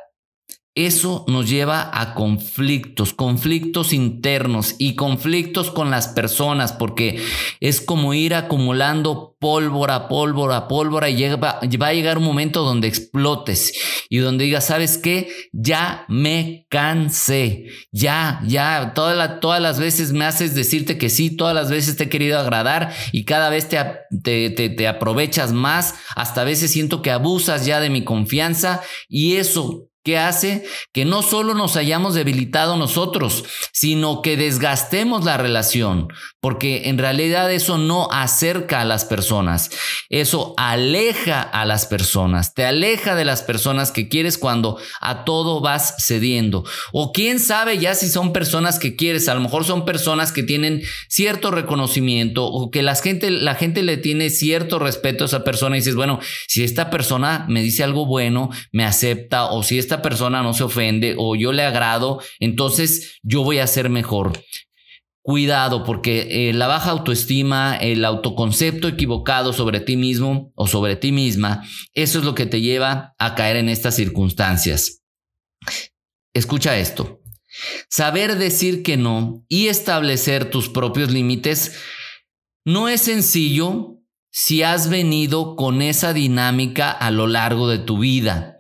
eso 0.86 1.26
nos 1.28 1.50
lleva 1.50 1.90
a 1.94 2.14
conflictos, 2.14 3.14
conflictos 3.14 3.94
internos 3.94 4.76
y 4.78 4.96
conflictos 4.96 5.72
con 5.72 5.92
las 5.92 6.08
personas, 6.08 6.74
porque 6.74 7.22
es 7.60 7.82
como 7.82 8.14
ir 8.14 8.36
acumulando 8.36 9.36
pólvora, 9.40 10.08
pólvora, 10.08 10.68
pólvora 10.68 11.10
y 11.10 11.16
llega, 11.16 11.38
va 11.38 11.88
a 11.88 11.94
llegar 11.94 12.18
un 12.18 12.26
momento 12.26 12.64
donde 12.64 12.88
explotes 12.88 13.74
y 14.10 14.18
donde 14.18 14.46
digas, 14.46 14.66
¿sabes 14.68 14.98
qué? 14.98 15.30
Ya 15.54 16.06
me 16.10 16.66
cansé, 16.70 17.68
ya, 17.92 18.42
ya, 18.46 18.94
todas, 18.94 19.62
las 19.62 19.80
veces 19.80 20.12
me 20.12 20.26
haces 20.26 20.56
decirte 20.56 20.98
que 20.98 21.10
sí, 21.10 21.36
todas 21.36 21.56
las 21.56 21.70
veces 21.70 21.96
te 21.96 22.06
he 22.06 22.10
querido 22.10 22.38
agradar 22.38 22.94
y 23.12 23.24
cada 23.26 23.50
vez 23.50 23.70
te, 23.70 23.78
te, 24.24 24.70
te 24.70 24.88
aprovechas 24.88 25.54
más, 25.54 25.96
hasta 26.16 26.42
a 26.42 26.46
veces 26.46 26.72
siento 26.72 27.02
que 27.02 27.12
abusas 27.12 27.66
ya 27.66 27.80
de 27.80 27.90
mi 27.90 28.04
confianza 28.04 28.82
y 29.08 29.36
eso 29.36 29.89
¿Qué 30.02 30.18
hace? 30.18 30.66
Que 30.94 31.04
no 31.04 31.22
solo 31.22 31.54
nos 31.56 31.76
hayamos 31.76 32.14
debilitado 32.14 32.78
nosotros, 32.78 33.44
sino 33.74 34.22
que 34.22 34.38
desgastemos 34.38 35.26
la 35.26 35.36
relación, 35.36 36.08
porque 36.40 36.84
en 36.86 36.98
realidad 36.98 37.52
eso 37.52 37.78
no 37.78 38.08
acerca 38.10 38.80
a 38.80 38.86
las 38.86 39.04
personas, 39.04 39.72
eso 40.10 40.54
aleja 40.56 41.42
a 41.42 41.66
las 41.66 41.86
personas, 41.86 42.54
te 42.54 42.66
aleja 42.66 43.14
de 43.16 43.26
las 43.26 43.42
personas 43.42 43.92
que 43.92 44.08
quieres 44.08 44.38
cuando 44.38 44.78
a 45.02 45.26
todo 45.26 45.60
vas 45.60 45.96
cediendo. 46.00 46.64
O 46.94 47.12
quién 47.12 47.38
sabe 47.38 47.78
ya 47.78 47.94
si 47.94 48.08
son 48.10 48.32
personas 48.32 48.80
que 48.80 48.96
quieres, 48.96 49.28
a 49.28 49.36
lo 49.36 49.42
mejor 49.42 49.66
son 49.66 49.84
personas 49.84 50.32
que 50.32 50.44
tienen 50.44 50.82
cierto 51.10 51.52
reconocimiento 51.52 52.46
o 52.46 52.72
que 52.72 52.84
la 52.84 52.96
gente, 52.96 53.32
la 53.32 53.56
gente 53.56 53.84
le 53.84 53.98
tiene 53.98 54.30
cierto 54.30 54.80
respeto 54.80 55.26
a 55.26 55.28
esa 55.28 55.44
persona 55.44 55.76
y 55.76 55.80
dices, 55.80 55.96
bueno, 55.96 56.20
si 56.48 56.64
esta 56.64 56.90
persona 56.90 57.46
me 57.50 57.62
dice 57.62 57.84
algo 57.84 58.06
bueno, 58.06 58.50
me 58.72 58.86
acepta 58.86 59.46
o 59.46 59.62
si 59.62 59.78
esta 59.78 59.89
persona 60.02 60.42
no 60.44 60.54
se 60.54 60.64
ofende 60.64 61.16
o 61.18 61.36
yo 61.36 61.52
le 61.52 61.64
agrado, 61.64 62.22
entonces 62.40 63.20
yo 63.24 63.44
voy 63.44 63.60
a 63.60 63.68
ser 63.68 63.90
mejor. 63.90 64.42
Cuidado, 65.22 65.84
porque 65.84 66.50
eh, 66.50 66.54
la 66.54 66.68
baja 66.68 66.92
autoestima, 66.92 67.76
el 67.76 68.06
autoconcepto 68.06 68.88
equivocado 68.88 69.54
sobre 69.54 69.80
ti 69.80 69.98
mismo 69.98 70.52
o 70.56 70.66
sobre 70.66 70.96
ti 70.96 71.12
misma, 71.12 71.64
eso 71.94 72.20
es 72.20 72.26
lo 72.26 72.36
que 72.36 72.46
te 72.46 72.62
lleva 72.62 73.14
a 73.20 73.36
caer 73.36 73.58
en 73.58 73.70
estas 73.70 73.96
circunstancias. 73.96 75.02
Escucha 76.34 76.78
esto. 76.78 77.20
Saber 77.90 78.38
decir 78.38 78.84
que 78.84 78.96
no 78.96 79.44
y 79.48 79.68
establecer 79.68 80.50
tus 80.50 80.70
propios 80.70 81.12
límites 81.12 81.76
no 82.66 82.88
es 82.88 83.02
sencillo 83.02 84.00
si 84.32 84.64
has 84.64 84.90
venido 84.90 85.56
con 85.56 85.82
esa 85.82 86.14
dinámica 86.14 86.92
a 86.92 87.12
lo 87.12 87.28
largo 87.28 87.68
de 87.68 87.80
tu 87.80 88.00
vida. 88.00 88.58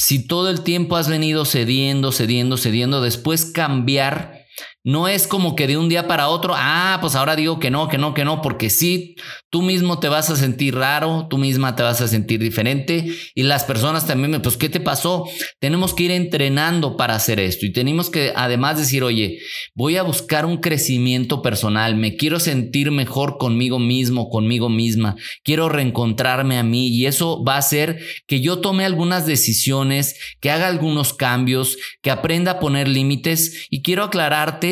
Si 0.00 0.18
todo 0.18 0.48
el 0.48 0.62
tiempo 0.62 0.96
has 0.96 1.10
venido 1.10 1.44
cediendo, 1.44 2.10
cediendo, 2.10 2.56
cediendo, 2.56 3.02
después 3.02 3.44
cambiar 3.44 4.39
no 4.82 5.08
es 5.08 5.26
como 5.26 5.54
que 5.54 5.66
de 5.66 5.76
un 5.76 5.88
día 5.88 6.08
para 6.08 6.28
otro, 6.28 6.54
ah, 6.56 6.98
pues 7.00 7.14
ahora 7.14 7.36
digo 7.36 7.58
que 7.58 7.70
no, 7.70 7.88
que 7.88 7.98
no, 7.98 8.14
que 8.14 8.24
no, 8.24 8.40
porque 8.40 8.70
sí, 8.70 9.16
tú 9.50 9.60
mismo 9.60 9.98
te 9.98 10.08
vas 10.08 10.30
a 10.30 10.36
sentir 10.36 10.74
raro, 10.74 11.26
tú 11.28 11.36
misma 11.36 11.76
te 11.76 11.82
vas 11.82 12.00
a 12.00 12.08
sentir 12.08 12.40
diferente 12.40 13.04
y 13.34 13.42
las 13.42 13.64
personas 13.64 14.06
también, 14.06 14.40
pues, 14.40 14.56
¿qué 14.56 14.70
te 14.70 14.80
pasó? 14.80 15.26
Tenemos 15.58 15.92
que 15.92 16.04
ir 16.04 16.10
entrenando 16.12 16.96
para 16.96 17.14
hacer 17.14 17.40
esto 17.40 17.66
y 17.66 17.72
tenemos 17.72 18.08
que 18.08 18.32
además 18.34 18.78
decir, 18.78 19.02
oye, 19.02 19.40
voy 19.74 19.96
a 19.96 20.02
buscar 20.02 20.46
un 20.46 20.58
crecimiento 20.58 21.42
personal, 21.42 21.96
me 21.96 22.16
quiero 22.16 22.40
sentir 22.40 22.90
mejor 22.90 23.36
conmigo 23.36 23.78
mismo, 23.78 24.30
conmigo 24.30 24.70
misma, 24.70 25.16
quiero 25.42 25.68
reencontrarme 25.68 26.56
a 26.56 26.62
mí 26.62 26.88
y 26.88 27.04
eso 27.04 27.44
va 27.44 27.56
a 27.56 27.58
hacer 27.58 28.00
que 28.26 28.40
yo 28.40 28.60
tome 28.60 28.86
algunas 28.86 29.26
decisiones, 29.26 30.16
que 30.40 30.50
haga 30.50 30.68
algunos 30.68 31.12
cambios, 31.12 31.76
que 32.00 32.10
aprenda 32.10 32.52
a 32.52 32.60
poner 32.60 32.88
límites 32.88 33.66
y 33.68 33.82
quiero 33.82 34.04
aclararte 34.04 34.70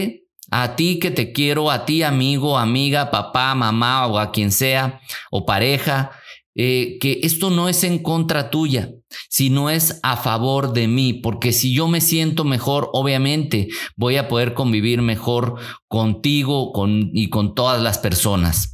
a 0.51 0.77
ti 0.77 0.99
que 0.99 1.11
te 1.11 1.33
quiero, 1.33 1.71
a 1.71 1.85
ti 1.85 2.03
amigo, 2.03 2.59
amiga, 2.59 3.11
papá, 3.11 3.55
mamá 3.55 4.07
o 4.07 4.19
a 4.19 4.33
quien 4.33 4.51
sea, 4.51 5.01
o 5.31 5.45
pareja, 5.45 6.11
eh, 6.55 6.99
que 7.01 7.21
esto 7.23 7.51
no 7.51 7.69
es 7.69 7.85
en 7.85 8.01
contra 8.01 8.51
tuya, 8.51 8.91
sino 9.29 9.71
es 9.71 10.01
a 10.03 10.17
favor 10.17 10.73
de 10.73 10.89
mí, 10.89 11.13
porque 11.13 11.53
si 11.53 11.73
yo 11.73 11.87
me 11.87 12.01
siento 12.01 12.45
mejor, 12.45 12.91
obviamente 12.95 13.69
voy 13.95 14.17
a 14.17 14.27
poder 14.27 14.55
convivir 14.55 15.01
mejor 15.01 15.55
contigo 15.87 16.73
con, 16.73 17.11
y 17.13 17.29
con 17.29 17.55
todas 17.55 17.81
las 17.81 17.99
personas. 17.99 18.73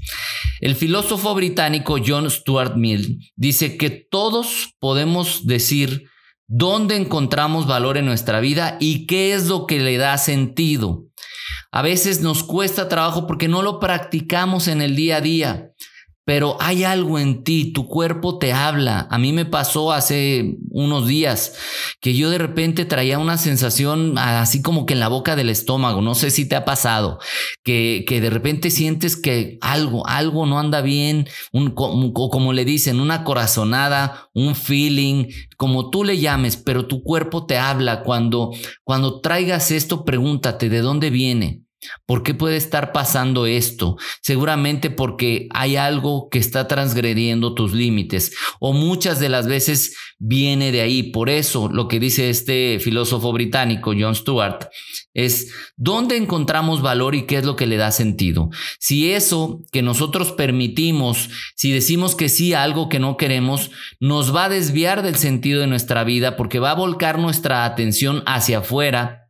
El 0.60 0.76
filósofo 0.76 1.34
británico 1.34 1.98
John 2.04 2.30
Stuart 2.30 2.76
Mill 2.76 3.32
dice 3.36 3.76
que 3.76 3.90
todos 3.90 4.74
podemos 4.78 5.46
decir 5.46 6.08
dónde 6.46 6.96
encontramos 6.96 7.66
valor 7.66 7.98
en 7.98 8.06
nuestra 8.06 8.40
vida 8.40 8.78
y 8.80 9.06
qué 9.06 9.34
es 9.34 9.46
lo 9.46 9.66
que 9.66 9.78
le 9.78 9.98
da 9.98 10.16
sentido. 10.16 11.04
A 11.74 11.82
veces 11.82 12.20
nos 12.20 12.44
cuesta 12.44 12.88
trabajo 12.88 13.26
porque 13.26 13.48
no 13.48 13.60
lo 13.60 13.80
practicamos 13.80 14.68
en 14.68 14.80
el 14.80 14.94
día 14.94 15.16
a 15.16 15.20
día. 15.20 15.72
Pero 16.24 16.56
hay 16.60 16.84
algo 16.84 17.18
en 17.18 17.42
ti, 17.42 17.72
tu 17.72 17.86
cuerpo 17.86 18.38
te 18.38 18.52
habla. 18.52 19.08
A 19.10 19.18
mí 19.18 19.32
me 19.32 19.44
pasó 19.44 19.92
hace 19.92 20.56
unos 20.70 21.06
días 21.06 21.54
que 22.00 22.14
yo 22.14 22.30
de 22.30 22.38
repente 22.38 22.84
traía 22.84 23.18
una 23.18 23.36
sensación 23.38 24.16
así 24.16 24.62
como 24.62 24.86
que 24.86 24.94
en 24.94 25.00
la 25.00 25.08
boca 25.08 25.36
del 25.36 25.50
estómago, 25.50 26.00
no 26.00 26.14
sé 26.14 26.30
si 26.30 26.48
te 26.48 26.56
ha 26.56 26.64
pasado, 26.64 27.18
que, 27.62 28.04
que 28.06 28.22
de 28.22 28.30
repente 28.30 28.70
sientes 28.70 29.16
que 29.16 29.58
algo, 29.60 30.06
algo 30.06 30.46
no 30.46 30.58
anda 30.58 30.80
bien, 30.80 31.26
un, 31.52 31.72
como, 31.72 32.12
como 32.12 32.52
le 32.52 32.64
dicen, 32.64 33.00
una 33.00 33.24
corazonada, 33.24 34.30
un 34.32 34.54
feeling, 34.54 35.26
como 35.56 35.90
tú 35.90 36.04
le 36.04 36.18
llames, 36.18 36.56
pero 36.56 36.86
tu 36.86 37.02
cuerpo 37.02 37.44
te 37.44 37.58
habla. 37.58 38.02
Cuando, 38.02 38.52
cuando 38.82 39.20
traigas 39.20 39.72
esto, 39.72 40.06
pregúntate 40.06 40.70
de 40.70 40.80
dónde 40.80 41.10
viene. 41.10 41.63
¿Por 42.06 42.22
qué 42.22 42.34
puede 42.34 42.56
estar 42.56 42.92
pasando 42.92 43.46
esto? 43.46 43.96
Seguramente 44.22 44.90
porque 44.90 45.48
hay 45.50 45.76
algo 45.76 46.28
que 46.30 46.38
está 46.38 46.68
transgrediendo 46.68 47.54
tus 47.54 47.72
límites 47.72 48.32
o 48.60 48.72
muchas 48.72 49.20
de 49.20 49.28
las 49.28 49.46
veces 49.46 49.96
viene 50.18 50.72
de 50.72 50.80
ahí. 50.80 51.04
Por 51.04 51.28
eso 51.28 51.68
lo 51.68 51.88
que 51.88 52.00
dice 52.00 52.30
este 52.30 52.78
filósofo 52.80 53.32
británico, 53.32 53.92
John 53.98 54.14
Stuart, 54.14 54.66
es 55.12 55.52
dónde 55.76 56.16
encontramos 56.16 56.82
valor 56.82 57.14
y 57.14 57.26
qué 57.26 57.36
es 57.36 57.44
lo 57.44 57.56
que 57.56 57.66
le 57.66 57.76
da 57.76 57.92
sentido. 57.92 58.50
Si 58.78 59.12
eso 59.12 59.62
que 59.72 59.82
nosotros 59.82 60.32
permitimos, 60.32 61.30
si 61.54 61.70
decimos 61.70 62.14
que 62.14 62.28
sí 62.28 62.52
a 62.52 62.62
algo 62.62 62.88
que 62.88 62.98
no 62.98 63.16
queremos, 63.16 63.70
nos 64.00 64.34
va 64.34 64.44
a 64.44 64.48
desviar 64.48 65.02
del 65.02 65.16
sentido 65.16 65.60
de 65.60 65.66
nuestra 65.66 66.04
vida 66.04 66.36
porque 66.36 66.58
va 66.58 66.72
a 66.72 66.74
volcar 66.74 67.18
nuestra 67.18 67.64
atención 67.64 68.22
hacia 68.26 68.58
afuera 68.58 69.23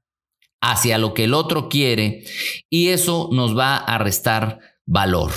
hacia 0.71 0.99
lo 0.99 1.15
que 1.15 1.25
el 1.25 1.35
otro 1.35 1.69
quiere 1.69 2.25
y 2.71 2.89
eso 2.89 3.29
nos 3.33 3.57
va 3.57 3.77
a 3.77 3.99
restar 3.99 4.61
valor. 4.87 5.33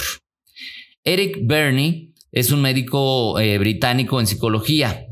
Eric 1.04 1.40
Berney 1.44 2.14
es 2.32 2.52
un 2.52 2.62
médico 2.62 3.40
eh, 3.40 3.58
británico 3.58 4.20
en 4.20 4.28
psicología. 4.28 5.04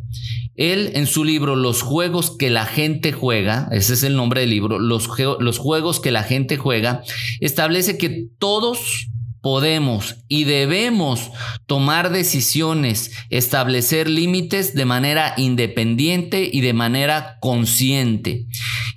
Él 0.56 0.92
en 0.94 1.06
su 1.06 1.26
libro 1.26 1.58
Los 1.58 1.82
juegos 1.82 2.38
que 2.38 2.50
la 2.50 2.66
gente 2.66 3.12
juega, 3.12 3.68
ese 3.72 3.94
es 3.94 4.04
el 4.04 4.16
nombre 4.16 4.42
del 4.42 4.52
libro, 4.52 4.80
los, 4.80 5.10
los 5.40 5.58
juegos 5.58 6.00
que 6.00 6.12
la 6.12 6.24
gente 6.24 6.56
juega, 6.56 7.04
establece 7.42 7.98
que 7.98 8.28
todos 8.40 9.10
podemos 9.46 10.16
y 10.28 10.46
debemos 10.46 11.30
tomar 11.68 12.10
decisiones, 12.10 13.12
establecer 13.30 14.10
límites 14.10 14.74
de 14.74 14.86
manera 14.86 15.36
independiente 15.38 16.50
y 16.52 16.62
de 16.62 16.74
manera 16.74 17.38
consciente. 17.42 18.48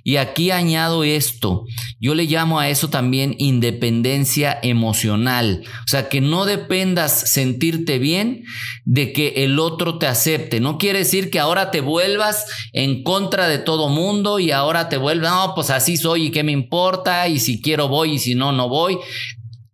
Y 0.09 0.17
aquí 0.17 0.49
añado 0.49 1.03
esto, 1.03 1.65
yo 1.99 2.15
le 2.15 2.23
llamo 2.23 2.59
a 2.59 2.67
eso 2.67 2.89
también 2.89 3.35
independencia 3.37 4.57
emocional, 4.63 5.61
o 5.85 5.87
sea, 5.87 6.09
que 6.09 6.19
no 6.19 6.45
dependas 6.45 7.31
sentirte 7.31 7.99
bien 7.99 8.43
de 8.85 9.13
que 9.13 9.43
el 9.43 9.59
otro 9.59 9.99
te 9.99 10.07
acepte. 10.07 10.59
No 10.59 10.79
quiere 10.79 10.97
decir 10.97 11.29
que 11.29 11.37
ahora 11.37 11.69
te 11.69 11.81
vuelvas 11.81 12.47
en 12.73 13.03
contra 13.03 13.47
de 13.47 13.59
todo 13.59 13.87
mundo 13.87 14.39
y 14.39 14.49
ahora 14.49 14.89
te 14.89 14.97
vuelvas, 14.97 15.31
no, 15.31 15.53
pues 15.53 15.69
así 15.69 15.95
soy 15.95 16.25
y 16.25 16.31
qué 16.31 16.41
me 16.41 16.53
importa 16.53 17.27
y 17.27 17.37
si 17.37 17.61
quiero 17.61 17.87
voy 17.87 18.13
y 18.13 18.17
si 18.17 18.33
no, 18.33 18.51
no 18.51 18.67
voy. 18.67 18.97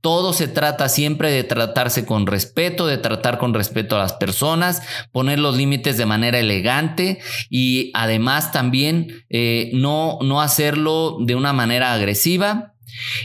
Todo 0.05 0.33
se 0.33 0.47
trata 0.47 0.87
siempre 0.87 1.31
de 1.31 1.43
tratarse 1.43 2.05
con 2.05 2.27
respeto, 2.27 2.85
de 2.85 2.99
tratar 2.99 3.39
con 3.39 3.55
respeto 3.55 3.95
a 3.95 3.97
las 3.97 4.13
personas, 4.13 4.83
poner 5.11 5.39
los 5.39 5.57
límites 5.57 5.97
de 5.97 6.05
manera 6.05 6.37
elegante 6.37 7.17
y 7.49 7.89
además 7.95 8.51
también 8.51 9.25
eh, 9.31 9.71
no, 9.73 10.19
no 10.21 10.43
hacerlo 10.43 11.17
de 11.21 11.33
una 11.33 11.53
manera 11.53 11.91
agresiva 11.91 12.74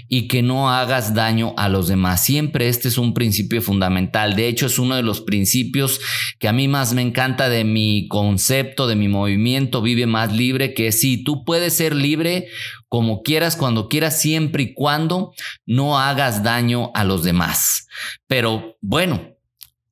y 0.09 0.29
que 0.29 0.43
no 0.43 0.71
hagas 0.71 1.15
daño 1.15 1.55
a 1.57 1.69
los 1.69 1.89
demás. 1.89 2.25
Siempre 2.25 2.69
este 2.69 2.89
es 2.89 2.99
un 2.99 3.15
principio 3.15 3.63
fundamental. 3.63 4.37
De 4.37 4.49
hecho, 4.49 4.67
es 4.67 4.79
uno 4.79 4.97
de 4.97 5.03
los 5.03 5.21
principios 5.21 6.01
que 6.39 6.49
a 6.49 6.53
mí 6.53 6.69
más 6.69 6.93
me 6.95 7.03
encanta 7.03 7.49
de 7.49 7.65
mi 7.65 8.09
concepto, 8.09 8.87
de 8.87 8.97
mi 8.97 9.09
movimiento 9.09 9.83
Vive 9.83 10.07
más 10.07 10.33
libre, 10.33 10.75
que 10.75 10.93
si 10.93 11.23
tú 11.23 11.45
puedes 11.45 11.75
ser 11.75 11.95
libre 11.95 12.49
como 12.89 13.23
quieras, 13.23 13.57
cuando 13.57 13.89
quieras, 13.89 14.21
siempre 14.21 14.65
y 14.65 14.75
cuando 14.75 15.33
no 15.65 15.99
hagas 15.99 16.43
daño 16.43 16.91
a 16.95 17.05
los 17.05 17.23
demás. 17.23 17.87
Pero 18.27 18.77
bueno, 18.81 19.37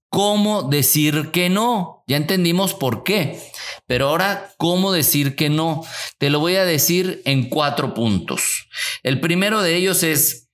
¿cómo 0.09 0.65
decir 0.65 1.31
que 1.33 1.49
no? 1.49 2.05
Ya 2.07 2.17
entendimos 2.17 2.75
por 2.75 3.05
qué. 3.05 3.41
Pero 3.87 4.09
ahora, 4.09 4.53
¿cómo 4.57 4.93
decir 4.93 5.37
que 5.37 5.51
no? 5.51 5.85
Te 6.19 6.31
lo 6.31 6.41
voy 6.41 6.57
a 6.57 6.65
decir 6.65 7.23
en 7.25 7.49
cuatro 7.49 7.95
puntos. 7.95 8.69
El 9.03 9.21
primero 9.21 9.63
de 9.63 9.77
ellos 9.77 10.03
es, 10.03 10.49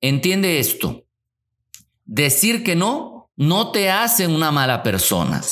entiende 0.00 0.58
esto, 0.58 1.04
decir 2.04 2.62
que 2.62 2.76
no 2.76 3.16
no 3.36 3.70
te 3.70 3.90
hace 3.90 4.26
una 4.26 4.50
mala 4.50 4.82
persona. 4.82 5.42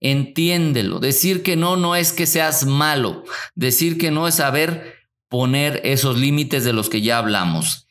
Entiéndelo. 0.00 1.00
Decir 1.00 1.42
que 1.42 1.56
no 1.56 1.76
no 1.76 1.96
es 1.96 2.12
que 2.12 2.26
seas 2.26 2.66
malo. 2.66 3.24
Decir 3.54 3.98
que 3.98 4.10
no 4.10 4.28
es 4.28 4.36
saber 4.36 4.94
poner 5.28 5.80
esos 5.84 6.18
límites 6.18 6.64
de 6.64 6.74
los 6.74 6.90
que 6.90 7.00
ya 7.00 7.18
hablamos. 7.18 7.86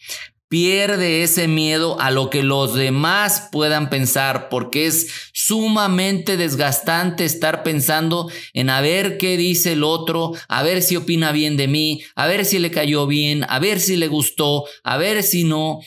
Pierde 0.53 1.23
ese 1.23 1.47
miedo 1.47 1.99
a 1.99 2.11
lo 2.11 2.29
que 2.29 2.43
los 2.43 2.75
demás 2.75 3.49
puedan 3.51 3.89
pensar, 3.89 4.49
porque 4.49 4.85
es 4.85 5.07
sumamente 5.33 6.37
desgastante 6.37 7.25
estar 7.25 7.63
pensando 7.63 8.29
en 8.53 8.69
a 8.69 8.79
ver 8.79 9.17
qué 9.17 9.35
dice 9.35 9.71
el 9.71 9.83
otro, 9.83 10.33
a 10.47 10.61
ver 10.61 10.83
si 10.83 10.95
opina 10.95 11.31
bien 11.31 11.57
de 11.57 11.67
mí, 11.67 12.03
a 12.13 12.27
ver 12.27 12.45
si 12.45 12.59
le 12.59 12.69
cayó 12.69 13.07
bien, 13.07 13.47
a 13.49 13.57
ver 13.57 13.79
si 13.79 13.95
le 13.95 14.07
gustó, 14.07 14.65
a 14.83 14.97
ver 14.97 15.23
si 15.23 15.43
no. 15.43 15.79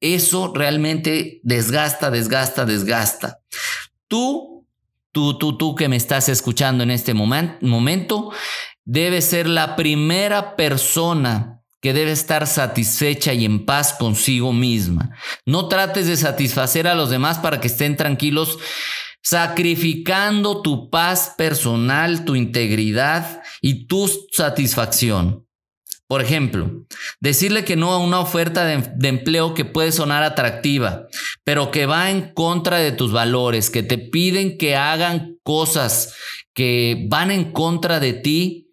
Eso 0.00 0.52
realmente 0.52 1.38
desgasta, 1.44 2.10
desgasta, 2.10 2.64
desgasta. 2.64 3.38
Tú, 4.08 4.66
tú, 5.12 5.38
tú, 5.38 5.56
tú 5.56 5.76
que 5.76 5.88
me 5.88 5.94
estás 5.94 6.28
escuchando 6.28 6.82
en 6.82 6.90
este 6.90 7.14
momento, 7.14 8.32
debes 8.84 9.26
ser 9.26 9.46
la 9.46 9.76
primera 9.76 10.56
persona 10.56 11.57
que 11.80 11.92
debe 11.92 12.12
estar 12.12 12.46
satisfecha 12.46 13.32
y 13.34 13.44
en 13.44 13.64
paz 13.64 13.94
consigo 13.98 14.52
misma. 14.52 15.10
No 15.46 15.68
trates 15.68 16.06
de 16.06 16.16
satisfacer 16.16 16.86
a 16.88 16.94
los 16.94 17.10
demás 17.10 17.38
para 17.38 17.60
que 17.60 17.68
estén 17.68 17.96
tranquilos, 17.96 18.58
sacrificando 19.22 20.62
tu 20.62 20.90
paz 20.90 21.34
personal, 21.36 22.24
tu 22.24 22.34
integridad 22.34 23.42
y 23.60 23.86
tu 23.86 24.10
satisfacción. 24.32 25.44
Por 26.08 26.22
ejemplo, 26.22 26.86
decirle 27.20 27.64
que 27.64 27.76
no 27.76 27.92
a 27.92 27.98
una 27.98 28.20
oferta 28.20 28.64
de, 28.64 28.82
de, 28.96 29.08
empleo 29.08 29.52
que 29.52 29.66
puede 29.66 29.92
sonar 29.92 30.22
atractiva, 30.22 31.06
pero 31.44 31.70
que 31.70 31.84
va 31.84 32.10
en 32.10 32.32
contra 32.32 32.78
de 32.78 32.92
tus 32.92 33.12
valores, 33.12 33.68
que 33.68 33.82
te 33.82 33.98
piden 33.98 34.56
que 34.56 34.74
hagan 34.74 35.36
cosas 35.42 36.14
que 36.54 37.06
van 37.08 37.30
en 37.30 37.52
contra 37.52 38.00
de 38.00 38.14
ti 38.14 38.67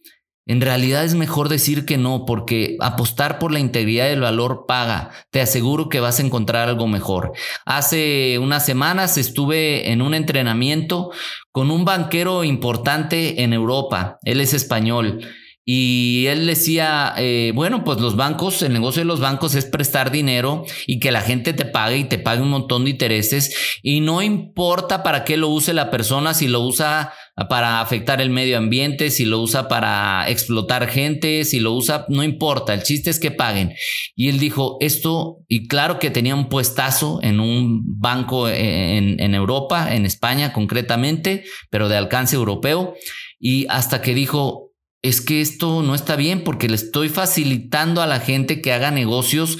en 0.47 0.61
realidad 0.61 1.03
es 1.03 1.15
mejor 1.15 1.49
decir 1.49 1.85
que 1.85 1.97
no, 1.97 2.25
porque 2.25 2.77
apostar 2.79 3.39
por 3.39 3.51
la 3.51 3.59
integridad 3.59 4.05
del 4.05 4.21
valor 4.21 4.65
paga. 4.67 5.09
Te 5.31 5.41
aseguro 5.41 5.89
que 5.89 5.99
vas 5.99 6.19
a 6.19 6.23
encontrar 6.23 6.69
algo 6.69 6.87
mejor. 6.87 7.33
Hace 7.65 8.37
unas 8.39 8.65
semanas 8.65 9.17
estuve 9.17 9.91
en 9.91 10.03
un 10.03 10.13
entrenamiento 10.13 11.11
con 11.51 11.71
un 11.71 11.83
banquero 11.83 12.43
importante 12.43 13.41
en 13.41 13.53
Europa. 13.53 14.19
Él 14.23 14.39
es 14.39 14.53
español. 14.53 15.19
Y 15.67 16.27
él 16.27 16.45
decía, 16.45 17.15
eh, 17.17 17.51
bueno, 17.55 17.83
pues 17.83 17.99
los 17.99 18.15
bancos, 18.15 18.61
el 18.61 18.71
negocio 18.71 19.01
de 19.01 19.07
los 19.07 19.19
bancos 19.19 19.55
es 19.55 19.65
prestar 19.65 20.11
dinero 20.11 20.63
y 20.85 20.99
que 20.99 21.11
la 21.11 21.21
gente 21.21 21.53
te 21.53 21.65
pague 21.65 21.97
y 21.97 22.03
te 22.03 22.19
pague 22.19 22.43
un 22.43 22.51
montón 22.51 22.83
de 22.83 22.91
intereses 22.91 23.79
y 23.81 23.99
no 23.99 24.21
importa 24.21 25.01
para 25.01 25.23
qué 25.23 25.37
lo 25.37 25.47
use 25.47 25.73
la 25.73 25.89
persona, 25.89 26.35
si 26.35 26.47
lo 26.47 26.59
usa 26.59 27.13
para 27.49 27.81
afectar 27.81 28.21
el 28.21 28.29
medio 28.29 28.57
ambiente, 28.57 29.11
si 29.11 29.25
lo 29.25 29.41
usa 29.41 29.67
para 29.67 30.29
explotar 30.29 30.87
gente, 30.87 31.43
si 31.43 31.59
lo 31.59 31.73
usa, 31.73 32.05
no 32.07 32.23
importa, 32.23 32.73
el 32.73 32.83
chiste 32.83 33.09
es 33.09 33.19
que 33.19 33.31
paguen. 33.31 33.73
Y 34.15 34.29
él 34.29 34.39
dijo 34.39 34.77
esto, 34.79 35.39
y 35.49 35.67
claro 35.67 35.99
que 35.99 36.11
tenía 36.11 36.33
un 36.33 36.47
puestazo 36.47 37.19
en 37.21 37.41
un 37.41 37.81
banco 37.99 38.47
en, 38.47 39.19
en 39.19 39.35
Europa, 39.35 39.93
en 39.93 40.05
España 40.05 40.53
concretamente, 40.53 41.43
pero 41.69 41.89
de 41.89 41.97
alcance 41.97 42.37
europeo, 42.37 42.95
y 43.37 43.65
hasta 43.69 44.01
que 44.01 44.13
dijo, 44.13 44.64
es 45.07 45.21
que 45.21 45.39
esto 45.41 45.83
no 45.83 45.93
está 45.93 46.15
bien 46.15 46.43
porque 46.43 46.67
le 46.67 46.75
estoy 46.75 47.09
facilitando 47.09 48.01
a 48.01 48.07
la 48.07 48.19
gente 48.19 48.59
que 48.59 48.73
haga 48.73 48.89
negocios 48.89 49.59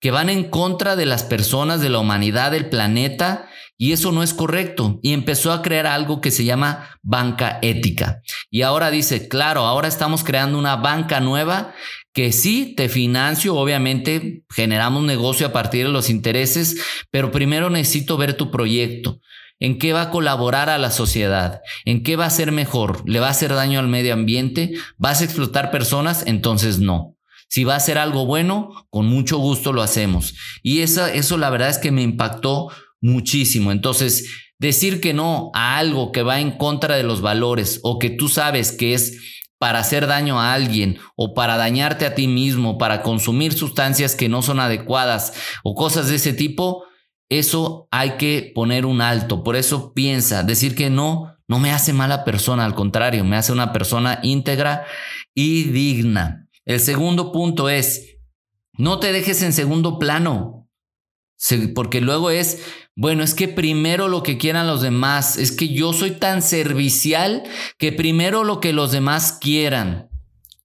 que 0.00 0.10
van 0.10 0.30
en 0.30 0.44
contra 0.44 0.96
de 0.96 1.04
las 1.04 1.22
personas, 1.22 1.82
de 1.82 1.90
la 1.90 1.98
humanidad, 1.98 2.50
del 2.50 2.70
planeta, 2.70 3.48
y 3.76 3.92
eso 3.92 4.10
no 4.10 4.22
es 4.22 4.32
correcto. 4.32 4.98
Y 5.02 5.12
empezó 5.12 5.52
a 5.52 5.60
crear 5.60 5.86
algo 5.86 6.22
que 6.22 6.30
se 6.30 6.44
llama 6.44 6.98
banca 7.02 7.58
ética. 7.60 8.22
Y 8.50 8.62
ahora 8.62 8.90
dice, 8.90 9.28
claro, 9.28 9.66
ahora 9.66 9.86
estamos 9.86 10.24
creando 10.24 10.58
una 10.58 10.76
banca 10.76 11.20
nueva 11.20 11.74
que 12.14 12.32
sí 12.32 12.72
te 12.74 12.88
financio, 12.88 13.54
obviamente 13.54 14.44
generamos 14.48 15.02
negocio 15.02 15.46
a 15.46 15.52
partir 15.52 15.84
de 15.84 15.92
los 15.92 16.08
intereses, 16.08 16.80
pero 17.10 17.30
primero 17.30 17.68
necesito 17.68 18.16
ver 18.16 18.32
tu 18.32 18.50
proyecto. 18.50 19.20
¿En 19.58 19.78
qué 19.78 19.92
va 19.92 20.02
a 20.02 20.10
colaborar 20.10 20.68
a 20.68 20.78
la 20.78 20.90
sociedad? 20.90 21.62
¿En 21.84 22.02
qué 22.02 22.16
va 22.16 22.26
a 22.26 22.30
ser 22.30 22.52
mejor? 22.52 23.02
¿Le 23.08 23.20
va 23.20 23.28
a 23.28 23.30
hacer 23.30 23.54
daño 23.54 23.80
al 23.80 23.88
medio 23.88 24.12
ambiente? 24.12 24.74
¿Vas 24.98 25.20
a 25.20 25.24
explotar 25.24 25.70
personas? 25.70 26.24
Entonces 26.26 26.78
no. 26.78 27.16
Si 27.48 27.64
va 27.64 27.76
a 27.76 27.80
ser 27.80 27.96
algo 27.96 28.26
bueno, 28.26 28.86
con 28.90 29.06
mucho 29.06 29.38
gusto 29.38 29.72
lo 29.72 29.82
hacemos. 29.82 30.34
Y 30.62 30.80
eso, 30.80 31.06
eso 31.06 31.38
la 31.38 31.50
verdad 31.50 31.70
es 31.70 31.78
que 31.78 31.92
me 31.92 32.02
impactó 32.02 32.68
muchísimo. 33.00 33.72
Entonces, 33.72 34.28
decir 34.58 35.00
que 35.00 35.14
no 35.14 35.50
a 35.54 35.78
algo 35.78 36.12
que 36.12 36.22
va 36.22 36.40
en 36.40 36.52
contra 36.52 36.96
de 36.96 37.02
los 37.02 37.20
valores 37.20 37.80
o 37.82 37.98
que 37.98 38.10
tú 38.10 38.28
sabes 38.28 38.72
que 38.72 38.94
es 38.94 39.42
para 39.58 39.78
hacer 39.78 40.06
daño 40.06 40.40
a 40.40 40.52
alguien 40.52 40.98
o 41.16 41.34
para 41.34 41.56
dañarte 41.56 42.04
a 42.04 42.14
ti 42.14 42.26
mismo, 42.26 42.76
para 42.76 43.02
consumir 43.02 43.54
sustancias 43.54 44.14
que 44.14 44.28
no 44.28 44.42
son 44.42 44.60
adecuadas 44.60 45.32
o 45.62 45.74
cosas 45.74 46.08
de 46.08 46.16
ese 46.16 46.32
tipo, 46.32 46.84
eso 47.28 47.88
hay 47.90 48.12
que 48.12 48.52
poner 48.54 48.86
un 48.86 49.00
alto. 49.00 49.42
Por 49.42 49.56
eso 49.56 49.92
piensa, 49.92 50.42
decir 50.42 50.74
que 50.74 50.90
no, 50.90 51.36
no 51.48 51.58
me 51.58 51.72
hace 51.72 51.92
mala 51.92 52.24
persona, 52.24 52.64
al 52.64 52.74
contrario, 52.74 53.24
me 53.24 53.36
hace 53.36 53.52
una 53.52 53.72
persona 53.72 54.20
íntegra 54.22 54.84
y 55.34 55.64
digna. 55.64 56.48
El 56.64 56.80
segundo 56.80 57.32
punto 57.32 57.68
es, 57.68 58.18
no 58.72 58.98
te 58.98 59.12
dejes 59.12 59.42
en 59.42 59.52
segundo 59.52 59.98
plano, 59.98 60.68
porque 61.74 62.00
luego 62.00 62.30
es, 62.30 62.62
bueno, 62.96 63.22
es 63.22 63.34
que 63.34 63.46
primero 63.46 64.08
lo 64.08 64.22
que 64.22 64.38
quieran 64.38 64.66
los 64.66 64.82
demás, 64.82 65.36
es 65.36 65.52
que 65.52 65.68
yo 65.68 65.92
soy 65.92 66.12
tan 66.12 66.42
servicial 66.42 67.44
que 67.78 67.92
primero 67.92 68.42
lo 68.42 68.60
que 68.60 68.72
los 68.72 68.90
demás 68.90 69.38
quieran. 69.40 70.08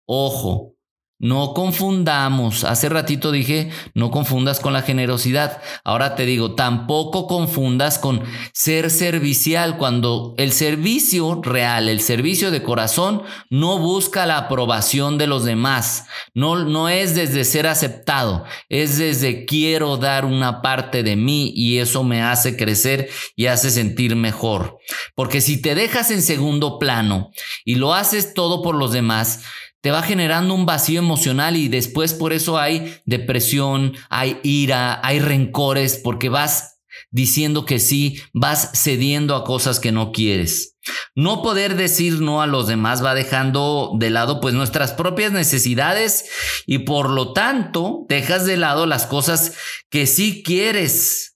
Ojo, 0.05 0.75
no 1.21 1.53
confundamos, 1.53 2.63
hace 2.63 2.89
ratito 2.89 3.31
dije, 3.31 3.69
no 3.93 4.09
confundas 4.09 4.59
con 4.59 4.73
la 4.73 4.81
generosidad. 4.81 5.61
Ahora 5.83 6.15
te 6.15 6.25
digo, 6.25 6.55
tampoco 6.55 7.27
confundas 7.27 7.99
con 7.99 8.23
ser 8.53 8.89
servicial 8.89 9.77
cuando 9.77 10.33
el 10.39 10.51
servicio 10.51 11.39
real, 11.43 11.89
el 11.89 12.01
servicio 12.01 12.49
de 12.49 12.63
corazón, 12.63 13.21
no 13.51 13.77
busca 13.77 14.25
la 14.25 14.39
aprobación 14.39 15.19
de 15.19 15.27
los 15.27 15.45
demás. 15.45 16.07
No, 16.33 16.55
no 16.65 16.89
es 16.89 17.13
desde 17.13 17.45
ser 17.45 17.67
aceptado, 17.67 18.43
es 18.67 18.97
desde 18.97 19.45
quiero 19.45 19.97
dar 19.97 20.25
una 20.25 20.63
parte 20.63 21.03
de 21.03 21.15
mí 21.17 21.53
y 21.55 21.77
eso 21.77 22.03
me 22.03 22.23
hace 22.23 22.57
crecer 22.57 23.11
y 23.35 23.45
hace 23.45 23.69
sentir 23.69 24.15
mejor. 24.15 24.79
Porque 25.13 25.39
si 25.39 25.61
te 25.61 25.75
dejas 25.75 26.09
en 26.09 26.23
segundo 26.23 26.79
plano 26.79 27.29
y 27.63 27.75
lo 27.75 27.93
haces 27.93 28.33
todo 28.33 28.63
por 28.63 28.73
los 28.73 28.91
demás, 28.91 29.41
te 29.81 29.91
va 29.91 30.03
generando 30.03 30.53
un 30.53 30.65
vacío 30.65 30.99
emocional 30.99 31.57
y 31.57 31.67
después 31.67 32.13
por 32.13 32.33
eso 32.33 32.57
hay 32.59 32.95
depresión, 33.05 33.93
hay 34.09 34.39
ira, 34.43 34.99
hay 35.03 35.19
rencores, 35.19 35.99
porque 36.01 36.29
vas 36.29 36.79
diciendo 37.09 37.65
que 37.65 37.79
sí, 37.79 38.21
vas 38.33 38.71
cediendo 38.73 39.35
a 39.35 39.43
cosas 39.43 39.79
que 39.79 39.91
no 39.91 40.11
quieres. 40.11 40.77
No 41.15 41.41
poder 41.41 41.75
decir 41.75 42.21
no 42.21 42.41
a 42.41 42.47
los 42.47 42.67
demás 42.67 43.03
va 43.03 43.13
dejando 43.13 43.91
de 43.97 44.09
lado 44.09 44.39
pues 44.39 44.53
nuestras 44.53 44.93
propias 44.93 45.31
necesidades 45.31 46.25
y 46.65 46.79
por 46.79 47.09
lo 47.09 47.33
tanto 47.33 48.05
dejas 48.07 48.45
de 48.45 48.57
lado 48.57 48.85
las 48.85 49.05
cosas 49.05 49.53
que 49.89 50.07
sí 50.07 50.41
quieres 50.43 51.30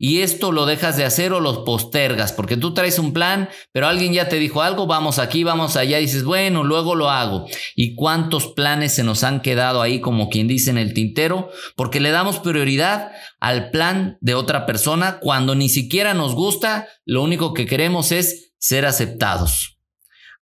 y 0.00 0.20
esto 0.20 0.52
lo 0.52 0.64
dejas 0.64 0.96
de 0.96 1.04
hacer 1.04 1.32
o 1.32 1.40
lo 1.40 1.64
postergas, 1.64 2.32
porque 2.32 2.56
tú 2.56 2.72
traes 2.72 3.00
un 3.00 3.12
plan, 3.12 3.48
pero 3.72 3.88
alguien 3.88 4.12
ya 4.12 4.28
te 4.28 4.36
dijo 4.36 4.62
algo, 4.62 4.86
vamos 4.86 5.18
aquí, 5.18 5.42
vamos 5.42 5.76
allá, 5.76 5.98
dices, 5.98 6.22
bueno, 6.22 6.62
luego 6.62 6.94
lo 6.94 7.10
hago. 7.10 7.46
¿Y 7.74 7.96
cuántos 7.96 8.46
planes 8.46 8.94
se 8.94 9.02
nos 9.02 9.24
han 9.24 9.40
quedado 9.40 9.82
ahí, 9.82 10.00
como 10.00 10.28
quien 10.30 10.46
dice 10.46 10.70
en 10.70 10.78
el 10.78 10.94
tintero? 10.94 11.50
Porque 11.74 11.98
le 11.98 12.12
damos 12.12 12.38
prioridad 12.38 13.10
al 13.40 13.70
plan 13.70 14.18
de 14.20 14.34
otra 14.34 14.66
persona 14.66 15.18
cuando 15.18 15.56
ni 15.56 15.68
siquiera 15.68 16.14
nos 16.14 16.36
gusta, 16.36 16.86
lo 17.04 17.24
único 17.24 17.52
que 17.52 17.66
queremos 17.66 18.12
es 18.12 18.52
ser 18.58 18.86
aceptados. 18.86 19.80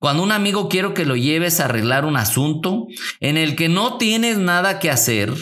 Cuando 0.00 0.24
un 0.24 0.32
amigo 0.32 0.68
quiero 0.68 0.94
que 0.94 1.06
lo 1.06 1.14
lleves 1.14 1.60
a 1.60 1.66
arreglar 1.66 2.06
un 2.06 2.16
asunto 2.16 2.88
en 3.20 3.36
el 3.36 3.54
que 3.54 3.68
no 3.68 3.98
tienes 3.98 4.36
nada 4.36 4.80
que 4.80 4.90
hacer, 4.90 5.32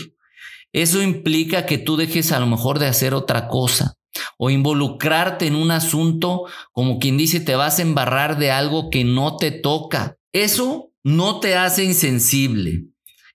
eso 0.75 1.01
implica 1.01 1.64
que 1.64 1.79
tú 1.79 1.96
dejes 1.96 2.31
a 2.31 2.40
lo 2.40 2.46
mejor 2.46 2.79
de 2.79 2.87
hacer 2.87 3.14
otra 3.14 3.48
cosa 3.48 3.96
o 4.38 4.51
involucrarte 4.51 5.46
en 5.46 5.55
un 5.55 5.70
asunto 5.70 6.44
como 6.72 6.98
quien 6.98 7.16
dice 7.16 7.40
te 7.40 7.55
vas 7.55 7.79
a 7.79 7.83
embarrar 7.83 8.38
de 8.38 8.51
algo 8.51 8.90
que 8.90 9.05
no 9.05 9.37
te 9.37 9.51
toca. 9.51 10.18
Eso 10.33 10.92
no 11.03 11.40
te 11.40 11.57
hace 11.57 11.85
insensible. 11.85 12.85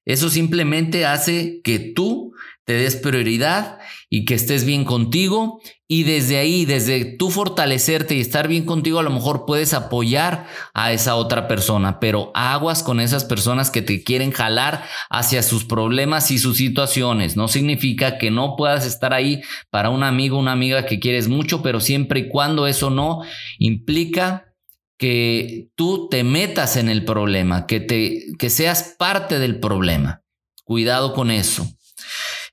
Eso 0.05 0.29
simplemente 0.29 1.05
hace 1.05 1.61
que 1.63 1.79
tú 1.79 2.26
te 2.67 2.73
des 2.73 2.97
prioridad 2.97 3.79
y 4.09 4.25
que 4.25 4.33
estés 4.33 4.65
bien 4.65 4.83
contigo 4.83 5.61
y 5.87 6.03
desde 6.03 6.37
ahí, 6.37 6.65
desde 6.65 7.05
tú 7.05 7.31
fortalecerte 7.31 8.13
y 8.15 8.19
estar 8.19 8.49
bien 8.49 8.65
contigo, 8.65 8.99
a 8.99 9.03
lo 9.03 9.09
mejor 9.09 9.45
puedes 9.45 9.73
apoyar 9.73 10.47
a 10.73 10.91
esa 10.91 11.15
otra 11.15 11.47
persona, 11.47 12.01
pero 12.01 12.29
aguas 12.33 12.83
con 12.83 12.99
esas 12.99 13.23
personas 13.23 13.71
que 13.71 13.81
te 13.81 14.03
quieren 14.03 14.31
jalar 14.31 14.83
hacia 15.09 15.43
sus 15.43 15.63
problemas 15.63 16.29
y 16.29 16.39
sus 16.39 16.57
situaciones. 16.57 17.37
No 17.37 17.47
significa 17.47 18.17
que 18.17 18.31
no 18.31 18.57
puedas 18.57 18.85
estar 18.85 19.13
ahí 19.13 19.41
para 19.69 19.89
un 19.89 20.03
amigo, 20.03 20.37
una 20.37 20.51
amiga 20.51 20.85
que 20.85 20.99
quieres 20.99 21.29
mucho, 21.29 21.61
pero 21.61 21.79
siempre 21.79 22.19
y 22.19 22.27
cuando 22.27 22.67
eso 22.67 22.89
no 22.89 23.21
implica 23.59 24.53
que 24.97 25.69
tú 25.75 26.09
te 26.09 26.25
metas 26.25 26.75
en 26.75 26.89
el 26.89 27.05
problema, 27.05 27.65
que 27.65 27.79
te 27.79 28.25
que 28.37 28.49
seas 28.49 28.95
parte 28.99 29.39
del 29.39 29.61
problema. 29.61 30.21
Cuidado 30.65 31.13
con 31.13 31.31
eso. 31.31 31.76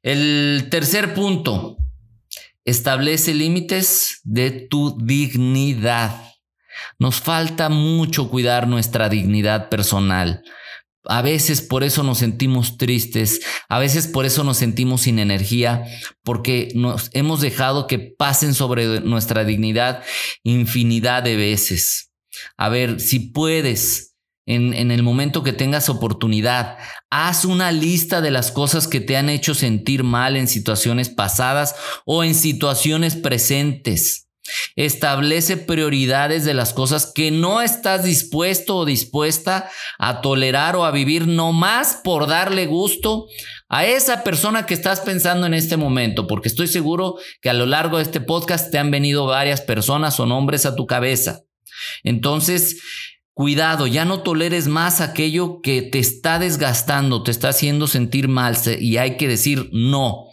El 0.05 0.69
tercer 0.71 1.14
punto, 1.14 1.79
establece 2.64 3.35
límites 3.35 4.21
de 4.25 4.51
tu 4.51 4.99
dignidad. 5.03 6.21
Nos 6.99 7.21
falta 7.21 7.71
mucho 7.71 8.29
cuidar 8.29 8.69
nuestra 8.69 9.09
dignidad 9.09 9.71
personal. 9.71 10.43
A 11.07 11.21
veces 11.21 11.62
por 11.62 11.85
eso 11.85 12.03
nos 12.03 12.19
sentimos 12.19 12.79
tristes, 12.79 13.40
a 13.69 13.79
veces 13.79 14.07
por 14.07 14.27
eso 14.27 14.45
nos 14.45 14.59
sentimos 14.59 15.03
sin 15.03 15.19
energía, 15.19 15.85
porque 16.23 16.71
nos 16.75 17.11
hemos 17.12 17.40
dejado 17.40 17.87
que 17.87 17.99
pasen 17.99 18.55
sobre 18.55 19.01
nuestra 19.01 19.45
dignidad 19.45 20.03
infinidad 20.43 21.23
de 21.23 21.37
veces. 21.37 22.11
A 22.59 22.69
ver, 22.69 23.01
si 23.01 23.21
puedes, 23.21 24.13
en, 24.47 24.91
el 24.91 25.03
momento 25.03 25.43
que 25.43 25.53
tengas 25.53 25.89
oportunidad. 25.89 26.77
Haz 27.11 27.45
una 27.45 27.73
lista 27.73 28.21
de 28.21 28.31
las 28.31 28.51
cosas 28.51 28.89
que 28.89 29.01
te 29.01 29.17
han 29.17 29.29
hecho 29.29 29.55
sentir 29.55 30.05
mal 30.05 30.37
en 30.37 30.49
situaciones 30.49 31.09
pasadas 31.09 31.75
o 32.05 32.25
en 32.25 32.35
situaciones 32.35 33.17
presentes. 33.17 34.29
Establece 34.77 35.57
prioridades 35.57 36.45
de 36.45 36.53
las 36.53 36.75
cosas 36.75 37.11
que 37.15 37.31
no 37.31 37.63
estás 37.63 38.05
dispuesto 38.05 38.77
o 38.77 38.85
dispuesta 38.85 39.71
a 39.99 40.21
tolerar 40.21 40.77
o 40.77 40.85
a 40.85 40.91
vivir 40.91 41.27
no 41.27 41.53
más 41.53 42.01
por 42.05 42.27
darle 42.27 42.67
gusto 42.67 43.27
a 43.71 43.87
esa 43.87 44.23
persona 44.23 44.67
que 44.67 44.75
estás 44.75 45.01
pensando 45.01 45.47
en 45.47 45.55
este 45.55 45.79
momento, 45.79 46.27
porque 46.27 46.49
estoy 46.49 46.69
seguro 46.69 47.17
que 47.41 47.49
a 47.49 47.55
lo 47.55 47.65
largo 47.65 47.97
de 47.97 48.03
este 48.03 48.21
podcast 48.21 48.71
te 48.71 48.79
han 48.79 48.91
venido 48.91 49.25
varias 49.25 49.63
personas 49.63 50.21
o 50.21 50.27
nombres 50.27 50.67
a 50.67 50.77
tu 50.77 50.87
cabeza. 50.87 51.41
Entonces, 52.03 52.83
Cuidado, 53.35 53.88
ya 53.88 54.05
no 54.05 54.20
toleres 54.20 54.68
más 54.68 55.01
aquello 55.01 55.61
que 55.61 55.83
te 55.83 55.99
está 55.99 56.38
desgastando, 56.38 57.25
te 57.25 57.33
está 57.33 57.49
haciendo 57.49 57.88
sentir 57.88 58.29
mal 58.29 58.57
y 58.79 58.97
hay 58.99 59.16
que 59.16 59.27
decir 59.27 59.70
no. 59.73 60.27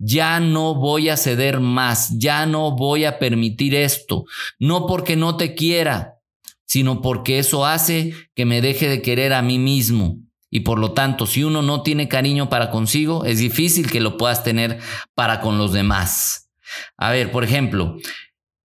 Ya 0.00 0.40
no 0.40 0.74
voy 0.74 1.08
a 1.08 1.16
ceder 1.16 1.60
más, 1.60 2.18
ya 2.18 2.46
no 2.46 2.74
voy 2.74 3.04
a 3.04 3.20
permitir 3.20 3.76
esto, 3.76 4.24
no 4.58 4.86
porque 4.86 5.14
no 5.14 5.36
te 5.36 5.54
quiera, 5.54 6.16
sino 6.64 7.00
porque 7.00 7.38
eso 7.38 7.64
hace 7.64 8.12
que 8.34 8.44
me 8.44 8.60
deje 8.60 8.88
de 8.88 9.02
querer 9.02 9.34
a 9.34 9.42
mí 9.42 9.60
mismo. 9.60 10.18
Y 10.50 10.60
por 10.60 10.80
lo 10.80 10.92
tanto, 10.92 11.26
si 11.26 11.44
uno 11.44 11.62
no 11.62 11.82
tiene 11.82 12.08
cariño 12.08 12.48
para 12.48 12.70
consigo, 12.70 13.24
es 13.24 13.38
difícil 13.38 13.88
que 13.88 14.00
lo 14.00 14.16
puedas 14.16 14.42
tener 14.42 14.80
para 15.14 15.40
con 15.40 15.58
los 15.58 15.72
demás. 15.72 16.50
A 16.96 17.10
ver, 17.10 17.30
por 17.30 17.44
ejemplo, 17.44 17.96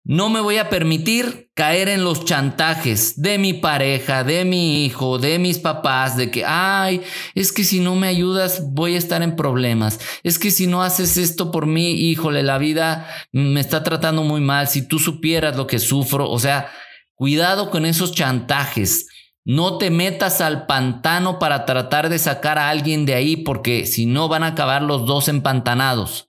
no 0.04 0.28
me 0.28 0.40
voy 0.40 0.58
a 0.58 0.68
permitir 0.68 1.50
caer 1.54 1.88
en 1.88 2.02
los 2.02 2.24
chantajes 2.24 3.20
de 3.22 3.38
mi 3.38 3.52
pareja, 3.52 4.24
de 4.24 4.44
mi 4.44 4.84
hijo, 4.84 5.18
de 5.18 5.38
mis 5.38 5.58
papás, 5.58 6.16
de 6.16 6.30
que, 6.30 6.44
ay, 6.44 7.02
es 7.34 7.52
que 7.52 7.62
si 7.62 7.78
no 7.78 7.94
me 7.94 8.08
ayudas 8.08 8.62
voy 8.72 8.96
a 8.96 8.98
estar 8.98 9.22
en 9.22 9.36
problemas. 9.36 10.00
Es 10.24 10.40
que 10.40 10.50
si 10.50 10.66
no 10.66 10.82
haces 10.82 11.16
esto 11.16 11.52
por 11.52 11.66
mí, 11.66 11.92
híjole, 11.92 12.42
la 12.42 12.58
vida 12.58 13.06
me 13.30 13.60
está 13.60 13.84
tratando 13.84 14.24
muy 14.24 14.40
mal. 14.40 14.66
Si 14.66 14.86
tú 14.88 14.98
supieras 14.98 15.56
lo 15.56 15.68
que 15.68 15.78
sufro, 15.78 16.28
o 16.28 16.38
sea, 16.40 16.72
cuidado 17.14 17.70
con 17.70 17.86
esos 17.86 18.12
chantajes. 18.12 19.06
No 19.44 19.76
te 19.78 19.90
metas 19.90 20.40
al 20.40 20.66
pantano 20.66 21.40
para 21.40 21.64
tratar 21.64 22.08
de 22.08 22.20
sacar 22.20 22.58
a 22.58 22.70
alguien 22.70 23.04
de 23.06 23.14
ahí 23.14 23.36
porque 23.36 23.86
si 23.86 24.06
no 24.06 24.28
van 24.28 24.44
a 24.44 24.48
acabar 24.48 24.82
los 24.82 25.04
dos 25.04 25.26
empantanados. 25.26 26.28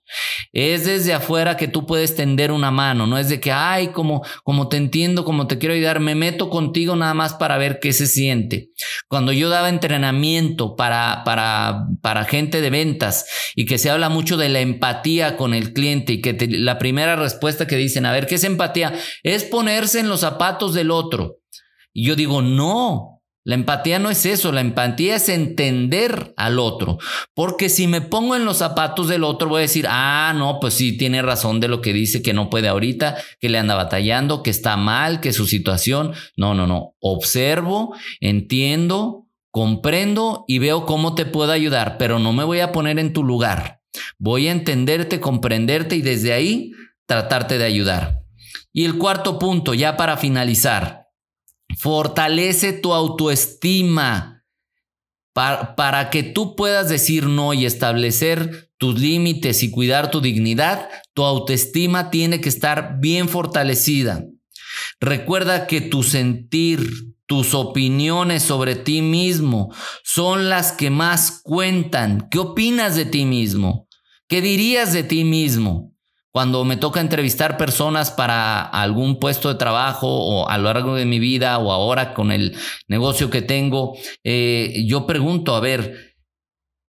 Es 0.52 0.84
desde 0.84 1.14
afuera 1.14 1.56
que 1.56 1.68
tú 1.68 1.86
puedes 1.86 2.16
tender 2.16 2.50
una 2.50 2.72
mano, 2.72 3.06
no 3.06 3.16
es 3.16 3.28
de 3.28 3.40
que, 3.40 3.52
ay, 3.52 3.88
como, 3.88 4.24
como 4.42 4.68
te 4.68 4.76
entiendo, 4.76 5.24
como 5.24 5.46
te 5.46 5.58
quiero 5.58 5.74
ayudar, 5.74 6.00
me 6.00 6.16
meto 6.16 6.50
contigo 6.50 6.96
nada 6.96 7.14
más 7.14 7.34
para 7.34 7.56
ver 7.56 7.78
qué 7.80 7.92
se 7.92 8.08
siente. 8.08 8.70
Cuando 9.08 9.32
yo 9.32 9.48
daba 9.48 9.68
entrenamiento 9.68 10.74
para, 10.74 11.22
para, 11.24 11.86
para 12.02 12.24
gente 12.24 12.60
de 12.60 12.70
ventas 12.70 13.26
y 13.54 13.64
que 13.64 13.78
se 13.78 13.90
habla 13.90 14.08
mucho 14.08 14.36
de 14.36 14.48
la 14.48 14.60
empatía 14.60 15.36
con 15.36 15.54
el 15.54 15.72
cliente 15.72 16.14
y 16.14 16.20
que 16.20 16.36
la 16.48 16.78
primera 16.78 17.14
respuesta 17.14 17.66
que 17.66 17.76
dicen, 17.76 18.06
a 18.06 18.12
ver, 18.12 18.26
¿qué 18.26 18.36
es 18.36 18.44
empatía? 18.44 18.92
Es 19.22 19.44
ponerse 19.44 20.00
en 20.00 20.08
los 20.08 20.20
zapatos 20.20 20.74
del 20.74 20.90
otro. 20.90 21.38
Y 21.94 22.04
yo 22.04 22.16
digo, 22.16 22.42
no, 22.42 23.14
la 23.46 23.56
empatía 23.56 23.98
no 23.98 24.08
es 24.08 24.24
eso, 24.24 24.52
la 24.52 24.62
empatía 24.62 25.16
es 25.16 25.28
entender 25.28 26.32
al 26.38 26.58
otro. 26.58 26.98
Porque 27.34 27.68
si 27.68 27.86
me 27.86 28.00
pongo 28.00 28.34
en 28.34 28.46
los 28.46 28.56
zapatos 28.56 29.06
del 29.06 29.22
otro, 29.22 29.50
voy 29.50 29.58
a 29.58 29.60
decir, 29.60 29.86
ah, 29.88 30.32
no, 30.34 30.58
pues 30.60 30.72
sí, 30.74 30.96
tiene 30.96 31.20
razón 31.20 31.60
de 31.60 31.68
lo 31.68 31.82
que 31.82 31.92
dice, 31.92 32.22
que 32.22 32.32
no 32.32 32.48
puede 32.48 32.68
ahorita, 32.68 33.16
que 33.38 33.50
le 33.50 33.58
anda 33.58 33.74
batallando, 33.74 34.42
que 34.42 34.48
está 34.48 34.78
mal, 34.78 35.20
que 35.20 35.34
su 35.34 35.46
situación. 35.46 36.14
No, 36.38 36.54
no, 36.54 36.66
no. 36.66 36.94
Observo, 37.00 37.94
entiendo, 38.20 39.28
comprendo 39.50 40.46
y 40.48 40.58
veo 40.58 40.86
cómo 40.86 41.14
te 41.14 41.26
puedo 41.26 41.52
ayudar, 41.52 41.98
pero 41.98 42.18
no 42.18 42.32
me 42.32 42.44
voy 42.44 42.60
a 42.60 42.72
poner 42.72 42.98
en 42.98 43.12
tu 43.12 43.22
lugar. 43.22 43.82
Voy 44.18 44.48
a 44.48 44.52
entenderte, 44.52 45.20
comprenderte 45.20 45.96
y 45.96 46.02
desde 46.02 46.32
ahí 46.32 46.72
tratarte 47.06 47.58
de 47.58 47.64
ayudar. 47.64 48.22
Y 48.72 48.86
el 48.86 48.96
cuarto 48.96 49.38
punto, 49.38 49.74
ya 49.74 49.98
para 49.98 50.16
finalizar 50.16 51.03
Fortalece 51.78 52.72
tu 52.72 52.92
autoestima 52.92 54.44
para, 55.32 55.74
para, 55.74 56.10
que 56.10 56.22
tú 56.22 56.54
puedas 56.54 56.88
decir 56.88 57.26
no 57.26 57.52
y 57.54 57.66
establecer 57.66 58.70
tus 58.78 59.00
límites 59.00 59.62
y 59.62 59.70
cuidar 59.70 60.10
tu 60.10 60.20
dignidad. 60.20 60.88
Tu 61.12 61.24
autoestima 61.24 62.10
tiene 62.10 62.40
que 62.40 62.48
estar 62.48 63.00
bien 63.00 63.28
fortalecida. 63.28 64.24
Recuerda 65.00 65.66
que 65.66 65.80
tu 65.80 66.02
sentir, 66.02 67.14
tus 67.26 67.54
opiniones 67.54 68.42
sobre 68.42 68.76
ti 68.76 69.00
mismo 69.02 69.74
son 70.02 70.48
las 70.48 70.72
que 70.72 70.90
más 70.90 71.40
cuentan. 71.42 72.28
¿Qué 72.30 72.38
opinas 72.38 72.96
de 72.96 73.06
ti 73.06 73.24
mismo? 73.24 73.88
¿Qué 74.28 74.40
dirías 74.40 74.92
de 74.92 75.02
ti 75.02 75.24
mismo? 75.24 75.93
Cuando 76.34 76.64
me 76.64 76.76
toca 76.76 77.00
entrevistar 77.00 77.56
personas 77.56 78.10
para 78.10 78.60
algún 78.60 79.20
puesto 79.20 79.50
de 79.50 79.54
trabajo 79.54 80.08
o 80.08 80.48
a 80.48 80.58
lo 80.58 80.64
largo 80.64 80.96
de 80.96 81.04
mi 81.04 81.20
vida 81.20 81.58
o 81.58 81.70
ahora 81.70 82.12
con 82.12 82.32
el 82.32 82.56
negocio 82.88 83.30
que 83.30 83.40
tengo, 83.40 83.96
eh, 84.24 84.82
yo 84.84 85.06
pregunto, 85.06 85.54
a 85.54 85.60
ver, 85.60 86.13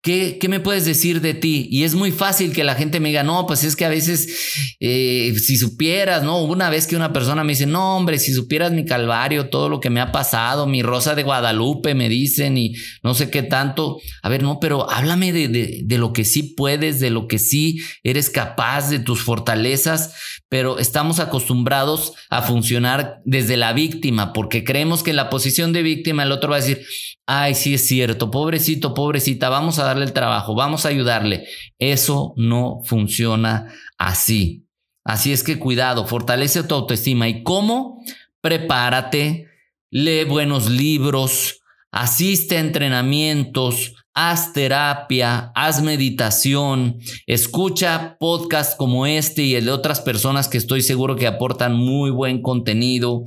¿Qué, 0.03 0.37
me 0.49 0.59
puedes 0.59 0.85
decir 0.85 1.21
de 1.21 1.33
ti? 1.33 1.69
Y 1.71 1.85
es 1.85 1.95
muy 1.95 2.11
fácil 2.11 2.53
que 2.53 2.65
la 2.65 2.75
gente 2.75 2.99
me 2.99 3.11
diga, 3.11 3.23
no, 3.23 3.47
pues 3.47 3.63
es 3.63 3.77
que 3.77 3.85
a 3.85 3.89
veces, 3.89 4.75
eh, 4.81 5.33
si 5.39 5.57
supieras, 5.57 6.25
¿no? 6.25 6.43
Una 6.43 6.71
vez 6.71 6.89
que 6.89 6.97
una 6.97 7.13
persona 7.13 7.45
me 7.45 7.53
dice, 7.53 7.67
no, 7.67 7.99
hombre, 7.99 8.19
si 8.19 8.33
supieras 8.33 8.73
mi 8.73 8.85
calvario, 8.85 9.49
todo 9.49 9.69
lo 9.69 9.79
que 9.79 9.91
me 9.91 10.01
ha 10.01 10.11
pasado, 10.11 10.67
mi 10.67 10.83
rosa 10.83 11.15
de 11.15 11.23
Guadalupe, 11.23 11.95
me 11.95 12.09
dicen, 12.09 12.59
y 12.59 12.75
no 13.05 13.15
sé 13.15 13.31
qué 13.31 13.45
tanto. 13.45 14.01
A 14.23 14.29
ver, 14.29 14.43
no, 14.43 14.59
pero 14.59 14.91
háblame 14.91 15.33
de, 15.33 15.85
lo 15.99 16.13
que 16.13 16.25
sí 16.25 16.43
puedes, 16.43 16.99
de 16.99 17.11
lo 17.11 17.29
que 17.29 17.39
sí 17.39 17.81
eres 18.03 18.29
capaz, 18.29 18.91
de 18.91 18.99
tus 18.99 19.23
fortalezas, 19.23 20.15
pero 20.53 20.79
estamos 20.79 21.19
acostumbrados 21.19 22.13
a 22.29 22.43
funcionar 22.43 23.23
desde 23.25 23.57
la 23.57 23.73
víctima, 23.73 24.35
porque 24.35 24.65
creemos 24.65 25.03
que 25.03 25.09
en 25.09 25.17
la 25.17 25.31
posición 25.31 25.73
de 25.73 25.81
víctima 25.81 26.25
el 26.25 26.31
otro 26.31 26.51
va 26.51 26.57
a 26.57 26.61
decir, 26.61 26.85
ay, 27.25 27.55
sí 27.55 27.73
es 27.73 27.89
cierto, 27.89 28.31
pobrecito, 28.31 28.93
pobrecita, 28.93 29.49
vamos 29.49 29.79
a 29.79 29.85
darle 29.85 30.05
el 30.05 30.13
trabajo, 30.13 30.55
vamos 30.55 30.85
a 30.85 30.91
ayudarle. 30.91 31.47
Eso 31.79 32.35
no 32.37 32.81
funciona 32.85 33.73
así. 33.97 34.67
Así 35.05 35.33
es 35.33 35.43
que 35.43 35.59
cuidado, 35.59 36.07
fortalece 36.07 36.63
tu 36.65 36.75
autoestima. 36.75 37.31
¿Y 37.31 37.43
cómo? 37.43 38.05
Prepárate, 38.43 39.47
lee 39.91 40.25
buenos 40.25 40.69
libros, 40.69 41.62
asiste 41.93 42.57
a 42.57 42.61
entrenamientos, 42.61 43.95
haz 44.15 44.53
terapia, 44.53 45.53
haz 45.55 45.83
meditación, 45.83 46.99
escucha 47.27 48.17
podcasts 48.19 48.75
como 48.77 49.07
este 49.07 49.43
y 49.43 49.55
el 49.55 49.67
de 49.67 49.71
otras 49.71 50.01
personas 50.01 50.49
que 50.49 50.59
estoy 50.59 50.83
seguro 50.83 51.17
que 51.17 51.27
aportan 51.27 51.75
muy 51.75 52.11
buen 52.11 52.43
contenido. 52.43 53.25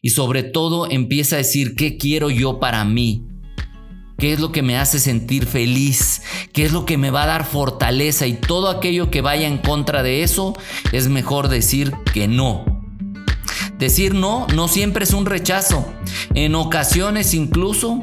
Y 0.00 0.10
sobre 0.10 0.42
todo 0.42 0.90
empieza 0.90 1.36
a 1.36 1.38
decir 1.38 1.74
qué 1.74 1.96
quiero 1.96 2.30
yo 2.30 2.58
para 2.58 2.84
mí, 2.84 3.22
qué 4.18 4.32
es 4.32 4.40
lo 4.40 4.52
que 4.52 4.62
me 4.62 4.76
hace 4.76 4.98
sentir 5.00 5.46
feliz, 5.46 6.22
qué 6.52 6.64
es 6.64 6.72
lo 6.72 6.84
que 6.84 6.98
me 6.98 7.10
va 7.10 7.24
a 7.24 7.26
dar 7.26 7.44
fortaleza 7.44 8.26
y 8.26 8.34
todo 8.34 8.70
aquello 8.70 9.10
que 9.10 9.20
vaya 9.20 9.46
en 9.46 9.58
contra 9.58 10.02
de 10.02 10.22
eso, 10.22 10.54
es 10.92 11.08
mejor 11.08 11.48
decir 11.48 11.92
que 12.12 12.28
no. 12.28 12.73
Decir 13.84 14.14
no 14.14 14.46
no 14.54 14.66
siempre 14.66 15.04
es 15.04 15.12
un 15.12 15.26
rechazo. 15.26 15.86
En 16.32 16.54
ocasiones 16.54 17.34
incluso 17.34 18.02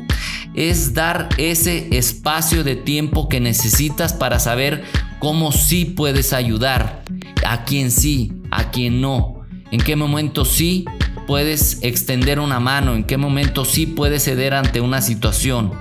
es 0.53 0.93
dar 0.93 1.29
ese 1.39 1.97
espacio 1.97 2.63
de 2.63 2.75
tiempo 2.75 3.27
que 3.27 3.39
necesitas 3.39 4.13
para 4.13 4.37
saber 4.37 4.83
cómo 5.17 5.51
sí 5.51 5.85
puedes 5.85 6.33
ayudar, 6.33 7.01
a 7.47 7.65
quién 7.65 7.89
sí, 7.89 8.31
a 8.51 8.69
quién 8.69 9.01
no, 9.01 9.41
en 9.71 9.81
qué 9.81 9.95
momento 9.95 10.45
sí 10.45 10.85
puedes 11.25 11.79
extender 11.81 12.39
una 12.39 12.59
mano, 12.59 12.93
en 12.93 13.03
qué 13.03 13.17
momento 13.17 13.65
sí 13.65 13.87
puedes 13.87 14.25
ceder 14.25 14.53
ante 14.53 14.81
una 14.81 15.01
situación. 15.01 15.71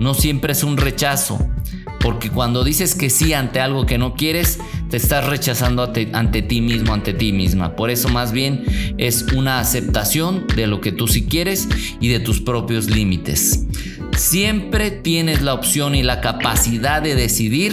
No 0.00 0.14
siempre 0.14 0.52
es 0.54 0.64
un 0.64 0.76
rechazo, 0.76 1.38
porque 2.04 2.28
cuando 2.28 2.64
dices 2.64 2.94
que 2.94 3.08
sí 3.08 3.32
ante 3.32 3.60
algo 3.60 3.86
que 3.86 3.96
no 3.96 4.12
quieres, 4.12 4.58
te 4.90 4.98
estás 4.98 5.26
rechazando 5.26 5.90
ante, 6.12 6.42
ti 6.42 6.60
mismo, 6.60 6.92
ante 6.92 7.14
ti 7.14 7.32
misma. 7.32 7.76
Por 7.76 7.88
eso 7.88 8.10
más 8.10 8.30
bien 8.30 8.62
es 8.98 9.24
una 9.34 9.58
aceptación 9.58 10.46
de 10.54 10.66
lo 10.66 10.82
que 10.82 10.92
tú 10.92 11.08
sí 11.08 11.24
quieres 11.24 11.66
y 12.00 12.08
de 12.08 12.20
tus 12.20 12.42
propios 12.42 12.90
límites. 12.90 13.64
Siempre 14.18 14.90
tienes 14.90 15.40
la 15.40 15.54
opción 15.54 15.94
y 15.94 16.02
la 16.02 16.20
capacidad 16.20 17.00
de 17.00 17.14
decidir 17.14 17.72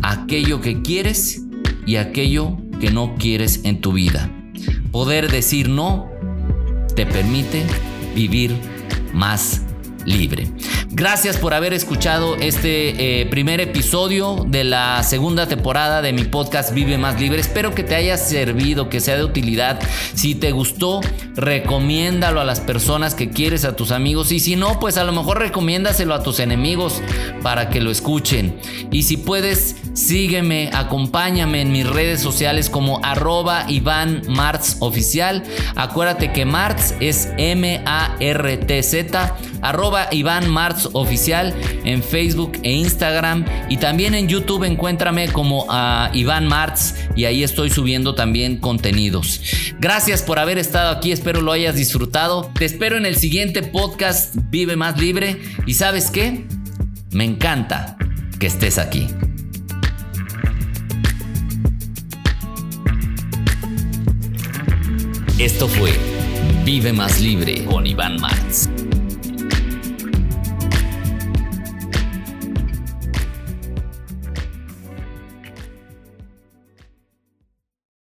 aquello 0.00 0.60
que 0.60 0.80
quieres 0.82 1.42
y 1.86 1.96
aquello 1.96 2.56
que 2.80 2.92
no 2.92 3.16
quieres 3.18 3.62
en 3.64 3.80
tu 3.80 3.92
vida. 3.92 4.30
Poder 4.92 5.28
decir 5.28 5.68
no 5.68 6.08
te 6.94 7.04
permite 7.04 7.64
vivir 8.14 8.54
más 9.12 9.62
libre. 10.04 10.46
Gracias 10.92 11.36
por 11.36 11.54
haber 11.54 11.72
escuchado 11.72 12.34
este 12.34 13.20
eh, 13.20 13.26
primer 13.26 13.60
episodio 13.60 14.44
de 14.48 14.64
la 14.64 15.04
segunda 15.04 15.46
temporada 15.46 16.02
de 16.02 16.12
mi 16.12 16.24
podcast 16.24 16.74
Vive 16.74 16.98
Más 16.98 17.20
Libre. 17.20 17.40
Espero 17.40 17.76
que 17.76 17.84
te 17.84 17.94
haya 17.94 18.16
servido, 18.16 18.88
que 18.88 18.98
sea 18.98 19.16
de 19.16 19.22
utilidad. 19.22 19.78
Si 20.14 20.34
te 20.34 20.50
gustó, 20.50 21.00
recomiéndalo 21.36 22.40
a 22.40 22.44
las 22.44 22.58
personas 22.58 23.14
que 23.14 23.30
quieres, 23.30 23.64
a 23.64 23.76
tus 23.76 23.92
amigos. 23.92 24.32
Y 24.32 24.40
si 24.40 24.56
no, 24.56 24.80
pues 24.80 24.96
a 24.98 25.04
lo 25.04 25.12
mejor 25.12 25.38
recomiéndaselo 25.38 26.12
a 26.12 26.24
tus 26.24 26.40
enemigos 26.40 27.00
para 27.40 27.68
que 27.68 27.80
lo 27.80 27.92
escuchen. 27.92 28.58
Y 28.90 29.04
si 29.04 29.16
puedes, 29.16 29.76
sígueme, 29.92 30.70
acompáñame 30.74 31.60
en 31.60 31.70
mis 31.70 31.88
redes 31.88 32.20
sociales 32.20 32.68
como 32.68 32.98
arroba 33.04 33.64
Iván 33.68 34.22
Martz 34.26 34.78
Oficial. 34.80 35.44
Acuérdate 35.76 36.32
que 36.32 36.44
Martz 36.44 36.94
es 36.98 37.28
M-A-R-T-Z 37.38 39.36
arroba 39.62 40.08
Iván 40.10 40.48
Martz 40.48 40.79
Oficial 40.92 41.54
en 41.84 42.02
Facebook 42.02 42.52
e 42.62 42.72
Instagram 42.72 43.44
y 43.68 43.76
también 43.76 44.14
en 44.14 44.28
YouTube 44.28 44.64
encuéntrame 44.64 45.28
como 45.28 45.66
a 45.68 46.10
Iván 46.14 46.46
Martz 46.46 46.94
y 47.16 47.24
ahí 47.24 47.42
estoy 47.42 47.70
subiendo 47.70 48.14
también 48.14 48.58
contenidos. 48.58 49.40
Gracias 49.78 50.22
por 50.22 50.38
haber 50.38 50.58
estado 50.58 50.90
aquí, 50.90 51.12
espero 51.12 51.40
lo 51.40 51.52
hayas 51.52 51.74
disfrutado. 51.74 52.50
Te 52.54 52.64
espero 52.64 52.96
en 52.96 53.06
el 53.06 53.16
siguiente 53.16 53.62
podcast 53.62 54.34
Vive 54.50 54.76
Más 54.76 54.98
Libre 54.98 55.40
y 55.66 55.74
sabes 55.74 56.10
qué, 56.10 56.46
me 57.10 57.24
encanta 57.24 57.96
que 58.38 58.46
estés 58.46 58.78
aquí. 58.78 59.08
Esto 65.38 65.68
fue 65.68 65.92
Vive 66.64 66.92
Más 66.92 67.20
Libre 67.20 67.64
con 67.64 67.86
Iván 67.86 68.20
Martz. 68.20 68.68